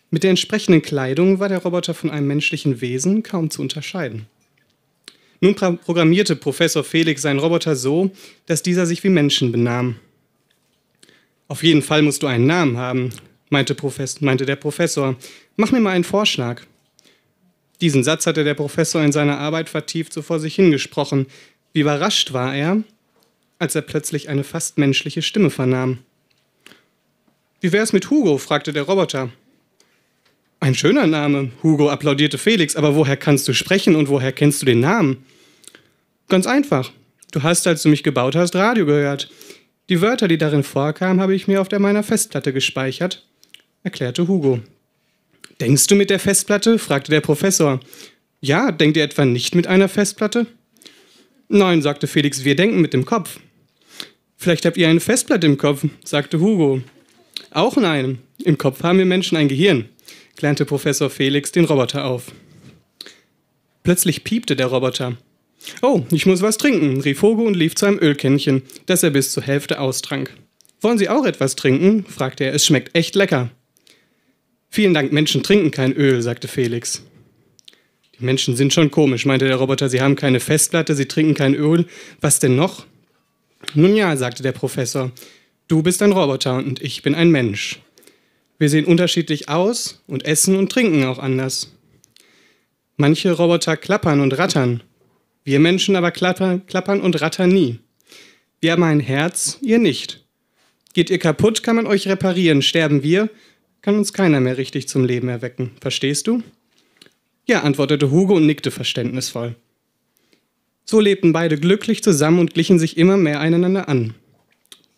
Mit 0.09 0.23
der 0.23 0.29
entsprechenden 0.29 0.81
Kleidung 0.81 1.39
war 1.39 1.49
der 1.49 1.57
Roboter 1.57 1.93
von 1.93 2.11
einem 2.11 2.27
menschlichen 2.27 2.79
Wesen 2.79 3.23
kaum 3.23 3.49
zu 3.49 3.61
unterscheiden. 3.61 4.27
Nun 5.41 5.55
programmierte 5.55 6.37
Professor 6.37 6.83
Felix 6.83 7.23
seinen 7.23 7.39
Roboter 7.39 7.75
so, 7.75 8.11
dass 8.45 8.63
dieser 8.63 8.85
sich 8.85 9.03
wie 9.03 9.09
Menschen 9.09 9.51
benahm. 9.51 9.95
Auf 11.49 11.63
jeden 11.63 11.81
Fall 11.81 12.01
musst 12.01 12.23
du 12.23 12.27
einen 12.27 12.45
Namen 12.45 12.77
haben, 12.77 13.09
meinte, 13.53 13.75
meinte 14.19 14.45
der 14.45 14.57
Professor. 14.57 15.15
Mach 15.55 15.71
mir 15.71 15.79
mal 15.79 15.91
einen 15.91 16.03
Vorschlag. 16.03 16.63
Diesen 17.79 18.03
Satz 18.03 18.25
hatte 18.27 18.43
der 18.43 18.53
Professor 18.55 19.01
in 19.01 19.13
seiner 19.13 19.37
Arbeit 19.37 19.69
vertieft 19.69 20.11
so 20.11 20.21
vor 20.21 20.39
sich 20.39 20.55
hingesprochen. 20.55 21.27
Wie 21.71 21.81
überrascht 21.81 22.33
war 22.33 22.53
er, 22.53 22.83
als 23.59 23.75
er 23.75 23.81
plötzlich 23.81 24.27
eine 24.27 24.43
fast 24.43 24.77
menschliche 24.77 25.21
Stimme 25.21 25.49
vernahm. 25.49 25.99
Wie 27.61 27.71
wär's 27.71 27.93
mit 27.93 28.09
Hugo? 28.09 28.37
fragte 28.37 28.73
der 28.73 28.83
Roboter. 28.83 29.29
Ein 30.59 30.75
schöner 30.75 31.07
Name, 31.07 31.51
Hugo, 31.61 31.89
applaudierte 31.89 32.37
Felix, 32.37 32.75
aber 32.75 32.95
woher 32.95 33.17
kannst 33.17 33.47
du 33.47 33.53
sprechen 33.53 33.95
und 33.95 34.07
woher 34.09 34.31
kennst 34.31 34.61
du 34.61 34.65
den 34.65 34.79
Namen? 34.79 35.25
Ganz 36.29 36.47
einfach. 36.47 36.91
Du 37.31 37.43
hast, 37.43 37.67
als 37.67 37.83
du 37.83 37.89
mich 37.89 38.03
gebaut 38.03 38.35
hast, 38.35 38.55
Radio 38.55 38.85
gehört. 38.85 39.29
Die 39.89 40.01
Wörter, 40.01 40.27
die 40.27 40.37
darin 40.37 40.63
vorkamen, 40.63 41.19
habe 41.19 41.35
ich 41.35 41.47
mir 41.47 41.59
auf 41.59 41.67
der 41.67 41.79
meiner 41.79 42.03
Festplatte 42.03 42.53
gespeichert, 42.53 43.25
erklärte 43.83 44.27
Hugo. 44.27 44.59
Denkst 45.61 45.87
du 45.87 45.95
mit 45.95 46.09
der 46.09 46.19
Festplatte? 46.19 46.79
fragte 46.79 47.11
der 47.11 47.21
Professor. 47.21 47.79
Ja, 48.41 48.71
denkt 48.71 48.97
ihr 48.97 49.03
etwa 49.03 49.25
nicht 49.25 49.55
mit 49.55 49.67
einer 49.67 49.87
Festplatte? 49.87 50.47
Nein, 51.47 51.81
sagte 51.81 52.07
Felix, 52.07 52.43
wir 52.43 52.55
denken 52.55 52.81
mit 52.81 52.93
dem 52.93 53.05
Kopf. 53.05 53.39
Vielleicht 54.37 54.65
habt 54.65 54.77
ihr 54.77 54.89
eine 54.89 54.99
Festplatte 54.99 55.47
im 55.47 55.57
Kopf, 55.57 55.85
sagte 56.03 56.39
Hugo. 56.39 56.81
Auch 57.51 57.77
nein, 57.77 58.19
im 58.43 58.57
Kopf 58.57 58.83
haben 58.83 58.97
wir 58.97 59.05
Menschen 59.05 59.37
ein 59.37 59.47
Gehirn, 59.47 59.87
klärte 60.35 60.65
Professor 60.65 61.09
Felix 61.09 61.51
den 61.51 61.65
Roboter 61.65 62.05
auf. 62.05 62.31
Plötzlich 63.83 64.23
piepte 64.23 64.55
der 64.55 64.67
Roboter. 64.67 65.17
Oh, 65.81 66.03
ich 66.11 66.25
muss 66.25 66.41
was 66.41 66.57
trinken, 66.57 66.99
rief 67.01 67.21
Hugo 67.21 67.43
und 67.43 67.53
lief 67.53 67.75
zu 67.75 67.85
einem 67.85 67.99
Ölkännchen, 67.99 68.63
das 68.85 69.03
er 69.03 69.11
bis 69.11 69.31
zur 69.31 69.43
Hälfte 69.43 69.79
austrank. 69.79 70.35
Wollen 70.81 70.97
Sie 70.97 71.07
auch 71.07 71.25
etwas 71.25 71.55
trinken? 71.55 72.05
fragte 72.05 72.43
er. 72.43 72.53
Es 72.53 72.65
schmeckt 72.65 72.95
echt 72.95 73.15
lecker. 73.15 73.51
Vielen 74.75 74.95
Dank, 74.95 75.11
Menschen 75.11 75.43
trinken 75.43 75.69
kein 75.69 75.93
Öl, 75.93 76.23
sagte 76.23 76.47
Felix. 76.47 77.03
Die 78.17 78.25
Menschen 78.25 78.55
sind 78.55 78.73
schon 78.73 78.89
komisch, 78.89 79.23
meinte 79.23 79.45
der 79.45 79.57
Roboter. 79.57 79.87
Sie 79.87 80.01
haben 80.01 80.15
keine 80.15 80.39
Festplatte, 80.39 80.95
sie 80.95 81.05
trinken 81.05 81.35
kein 81.35 81.53
Öl. 81.53 81.85
Was 82.21 82.39
denn 82.39 82.55
noch? 82.55 82.87
Nun 83.75 83.95
ja, 83.95 84.17
sagte 84.17 84.41
der 84.41 84.51
Professor. 84.51 85.11
Du 85.67 85.83
bist 85.83 86.01
ein 86.01 86.11
Roboter 86.11 86.55
und 86.55 86.81
ich 86.81 87.03
bin 87.03 87.13
ein 87.13 87.29
Mensch. 87.29 87.81
Wir 88.57 88.67
sehen 88.67 88.85
unterschiedlich 88.85 89.47
aus 89.47 90.01
und 90.07 90.25
essen 90.25 90.55
und 90.55 90.71
trinken 90.71 91.03
auch 91.03 91.19
anders. 91.19 91.71
Manche 92.97 93.31
Roboter 93.31 93.77
klappern 93.77 94.21
und 94.21 94.35
rattern. 94.39 94.81
Wir 95.43 95.59
Menschen 95.59 95.95
aber 95.95 96.09
klappern, 96.09 96.65
klappern 96.65 96.99
und 96.99 97.21
rattern 97.21 97.51
nie. 97.51 97.77
Wir 98.59 98.71
haben 98.71 98.81
ein 98.81 99.01
Herz, 99.01 99.59
ihr 99.61 99.77
nicht. 99.77 100.25
Geht 100.95 101.11
ihr 101.11 101.19
kaputt, 101.19 101.61
kann 101.61 101.75
man 101.75 101.85
euch 101.85 102.07
reparieren. 102.07 102.63
Sterben 102.63 103.03
wir, 103.03 103.29
kann 103.83 103.97
uns 103.97 104.13
keiner 104.13 104.39
mehr 104.39 104.57
richtig 104.57 104.87
zum 104.87 105.05
Leben 105.05 105.29
erwecken. 105.29 105.71
Verstehst 105.81 106.25
du? 106.25 106.41
Ja, 107.45 107.61
antwortete 107.61 108.09
Hugo 108.09 108.37
und 108.37 108.47
nickte 108.47 108.71
verständnisvoll. 108.71 109.55
So 110.85 110.99
lebten 110.99 111.33
beide 111.33 111.57
glücklich 111.57 112.01
zusammen 112.01 112.39
und 112.39 112.53
glichen 112.53 112.79
sich 112.79 112.97
immer 112.97 113.17
mehr 113.17 113.41
einander 113.41 113.89
an. 113.89 114.15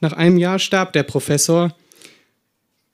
Nach 0.01 0.13
einem 0.13 0.37
Jahr 0.37 0.59
starb 0.59 0.93
der 0.93 1.03
Professor, 1.03 1.75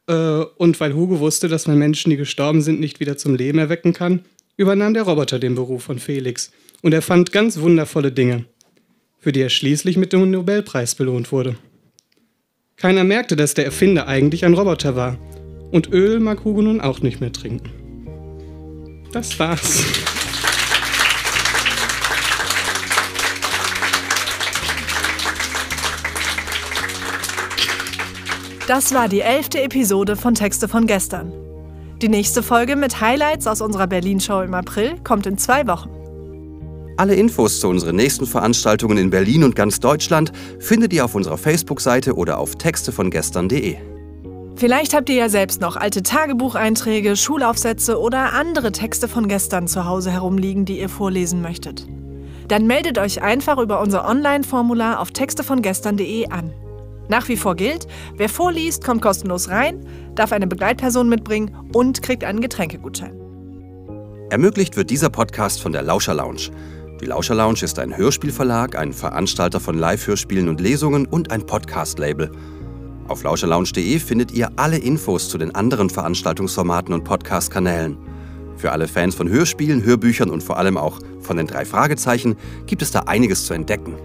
äh, 0.08 0.13
und 0.13 0.80
weil 0.80 0.93
Hugo 0.93 1.19
wusste, 1.19 1.49
dass 1.49 1.67
man 1.67 1.77
Menschen, 1.77 2.10
die 2.10 2.17
gestorben 2.17 2.62
sind, 2.62 2.80
nicht 2.80 3.01
wieder 3.01 3.17
zum 3.17 3.36
Leben 3.36 3.60
erwecken 3.60 3.91
kann, 3.91 4.23
übernahm 4.56 4.93
der 4.93 5.04
Roboter 5.04 5.39
den 5.39 5.56
Beruf 5.56 5.84
von 5.84 5.99
Felix 5.99 6.51
und 6.82 6.93
er 6.93 7.01
fand 7.01 7.34
ganz 7.34 7.60
wundervolle 7.60 8.13
Dinge, 8.13 8.45
für 9.19 9.34
die 9.34 9.41
er 9.41 9.49
schließlich 9.49 9.97
mit 9.97 10.13
dem 10.13 10.32
Nobelpreis 10.32 10.95
belohnt 10.95 11.34
wurde. 11.34 11.58
Keiner 12.77 13.04
merkte, 13.04 13.36
dass 13.36 13.54
der 13.54 13.65
Erfinder 13.65 14.08
eigentlich 14.08 14.45
ein 14.45 14.54
Roboter 14.54 14.95
war 14.95 15.17
und 15.71 15.91
Öl 15.91 16.19
mag 16.19 16.43
Hugo 16.43 16.62
nun 16.62 16.81
auch 16.81 17.01
nicht 17.01 17.21
mehr 17.21 17.31
trinken. 17.31 17.69
Das 19.12 19.38
war's. 19.39 19.84
Das 28.67 28.93
war 28.93 29.10
die 29.10 29.19
elfte 29.19 29.62
Episode 29.62 30.15
von 30.15 30.34
Texte 30.34 30.67
von 30.67 30.88
gestern. 30.88 31.34
Die 32.01 32.07
nächste 32.07 32.41
Folge 32.41 32.75
mit 32.75 33.01
Highlights 33.01 33.45
aus 33.45 33.60
unserer 33.60 33.88
Berlin-Show 33.88 34.41
im 34.41 34.53
April 34.53 34.95
kommt 35.03 35.25
in 35.25 35.38
zwei 35.38 35.67
Wochen. 35.67 35.89
Alle 36.95 37.15
Infos 37.15 37.60
zu 37.60 37.67
unseren 37.67 37.95
nächsten 37.95 38.25
Veranstaltungen 38.25 38.97
in 38.97 39.10
Berlin 39.10 39.43
und 39.43 39.55
ganz 39.55 39.79
Deutschland 39.79 40.31
findet 40.60 40.93
ihr 40.93 41.03
auf 41.03 41.15
unserer 41.15 41.38
Facebook-Seite 41.38 42.15
oder 42.15 42.38
auf 42.38 42.55
textevongestern.de. 42.55 43.90
Vielleicht 44.62 44.93
habt 44.93 45.10
ihr 45.10 45.15
ja 45.15 45.28
selbst 45.28 45.60
noch 45.60 45.76
alte 45.76 46.04
Tagebucheinträge, 46.04 47.15
Schulaufsätze 47.15 48.00
oder 48.00 48.34
andere 48.34 48.71
Texte 48.71 49.08
von 49.08 49.28
gestern 49.28 49.67
zu 49.67 49.86
Hause 49.86 50.12
herumliegen, 50.12 50.65
die 50.65 50.80
ihr 50.80 50.88
vorlesen 50.88 51.41
möchtet. 51.41 51.88
Dann 52.47 52.67
meldet 52.67 53.00
euch 53.00 53.24
einfach 53.24 53.58
über 53.58 53.82
unser 53.82 54.08
Online-Formular 54.08 55.00
auf 55.00 55.10
textevongestern.de 55.10 56.28
an. 56.28 56.54
Nach 57.10 57.28
wie 57.28 57.38
vor 57.38 57.56
gilt, 57.56 57.88
wer 58.17 58.30
vorliest, 58.30 58.84
kommt 58.84 59.02
kostenlos 59.02 59.50
rein, 59.50 59.84
darf 60.13 60.32
eine 60.32 60.45
Begleitperson 60.45 61.10
mitbringen 61.10 61.58
und 61.74 62.04
kriegt 62.04 62.24
einen 62.24 62.39
Getränkegutschein. 62.39 63.19
Ermöglicht 64.30 64.78
wird 64.78 64.91
dieser 64.91 65.10
Podcast 65.10 65.60
von 65.60 65.71
der 65.71 65.82
Lauscher 65.82 66.13
Lounge. 66.13 66.52
Die 67.02 67.08
Lauscher 67.08 67.34
Lounge 67.34 67.63
ist 67.63 67.80
ein 67.80 67.97
Hörspielverlag, 67.97 68.78
ein 68.78 68.93
Veranstalter 68.93 69.60
von 69.60 69.76
Live-Hörspielen 69.76 70.47
und 70.50 70.62
Lesungen 70.62 71.08
und 71.08 71.32
ein 71.32 71.47
Podcast-Label. 71.47 72.30
Auf 73.08 73.24
lauscherlounge.de 73.24 74.00
findet 74.00 74.32
ihr 74.32 74.52
alle 74.56 74.78
Infos 74.78 75.30
zu 75.30 75.38
den 75.38 75.54
anderen 75.54 75.90
Veranstaltungsformaten 75.90 76.94
und 76.94 77.04
Podcast-Kanälen. 77.04 77.98
Für 78.56 78.72
alle 78.72 78.88
Fans 78.88 79.16
von 79.16 79.28
Hörspielen, 79.28 79.84
Hörbüchern 79.84 80.30
und 80.30 80.44
vor 80.44 80.58
allem 80.58 80.78
auch 80.78 81.00
von 81.20 81.38
den 81.38 81.48
drei 81.48 81.66
Fragezeichen 81.66 82.36
gibt 82.68 82.82
es 82.82 82.92
da 82.92 83.02
einiges 83.02 83.46
zu 83.46 83.54
entdecken. 83.54 83.96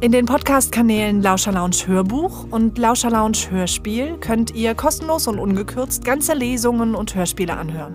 In 0.00 0.12
den 0.12 0.26
Podcast-Kanälen 0.26 1.22
Lauscher 1.22 1.50
Lounge 1.50 1.86
Hörbuch 1.86 2.46
und 2.50 2.78
Lauscher 2.78 3.10
Lounge 3.10 3.50
Hörspiel 3.50 4.16
könnt 4.18 4.54
ihr 4.54 4.74
kostenlos 4.74 5.26
und 5.26 5.40
ungekürzt 5.40 6.04
ganze 6.04 6.34
Lesungen 6.34 6.94
und 6.94 7.16
Hörspiele 7.16 7.56
anhören. 7.56 7.94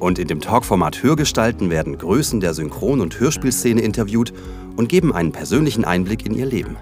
Und 0.00 0.18
in 0.18 0.26
dem 0.26 0.40
Talkformat 0.40 1.02
Hörgestalten 1.02 1.70
werden 1.70 1.98
Größen 1.98 2.40
der 2.40 2.52
Synchron- 2.52 3.00
und 3.00 3.20
Hörspielszene 3.20 3.80
interviewt 3.80 4.32
und 4.76 4.88
geben 4.88 5.14
einen 5.14 5.32
persönlichen 5.32 5.84
Einblick 5.84 6.26
in 6.26 6.34
ihr 6.34 6.46
Leben. 6.46 6.76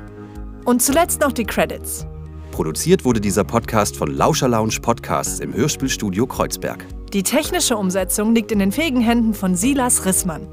Und 0.64 0.80
zuletzt 0.80 1.20
noch 1.20 1.32
die 1.32 1.44
Credits. 1.44 2.06
Produziert 2.54 3.04
wurde 3.04 3.20
dieser 3.20 3.42
Podcast 3.42 3.96
von 3.96 4.14
Lauscher 4.14 4.46
Lounge 4.46 4.78
Podcasts 4.80 5.40
im 5.40 5.52
Hörspielstudio 5.52 6.24
Kreuzberg. 6.24 6.86
Die 7.12 7.24
technische 7.24 7.76
Umsetzung 7.76 8.32
liegt 8.32 8.52
in 8.52 8.60
den 8.60 8.70
fähigen 8.70 9.00
Händen 9.00 9.34
von 9.34 9.56
Silas 9.56 10.06
Rissmann. 10.06 10.46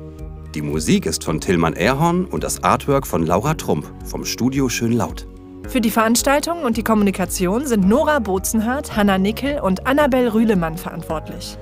Die 0.55 0.63
Musik 0.63 1.05
ist 1.05 1.23
von 1.23 1.39
Tillmann 1.39 1.75
Erhorn 1.75 2.25
und 2.25 2.43
das 2.43 2.63
Artwork 2.63 3.05
von 3.05 3.23
Laura 3.23 3.53
Trump 3.53 3.85
vom 4.03 4.25
Studio 4.25 4.67
Schön 4.67 4.93
Laut. 4.93 5.27
Für 5.67 5.79
die 5.79 5.91
Veranstaltung 5.91 6.63
und 6.63 6.75
die 6.75 6.81
Kommunikation 6.81 7.67
sind 7.67 7.87
Nora 7.87 8.17
Bozenhardt, 8.17 8.95
Hanna 8.95 9.19
Nickel 9.19 9.59
und 9.59 9.85
Annabel 9.85 10.29
Rühlemann 10.29 10.79
verantwortlich. 10.79 11.55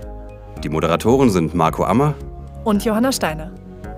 Die 0.64 0.70
Moderatoren 0.70 1.32
sind 1.32 1.54
Marco 1.54 1.84
Ammer 1.84 2.16
Und 2.64 2.86
Johanna 2.86 3.12
Steiner. 3.12 3.52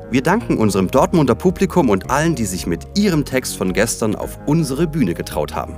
Wir 0.09 0.23
danken 0.23 0.57
unserem 0.57 0.89
Dortmunder 0.89 1.35
Publikum 1.35 1.91
und 1.91 2.09
allen, 2.09 2.33
die 2.33 2.45
sich 2.45 2.65
mit 2.65 2.97
ihrem 2.97 3.25
Text 3.25 3.57
von 3.57 3.73
gestern 3.73 4.15
auf 4.15 4.39
unsere 4.47 4.87
Bühne 4.87 5.13
getraut 5.13 5.53
haben. 5.53 5.77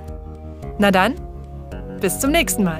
Na 0.77 0.91
dann, 0.91 1.15
bis 2.01 2.19
zum 2.19 2.31
nächsten 2.31 2.63
Mal. 2.63 2.79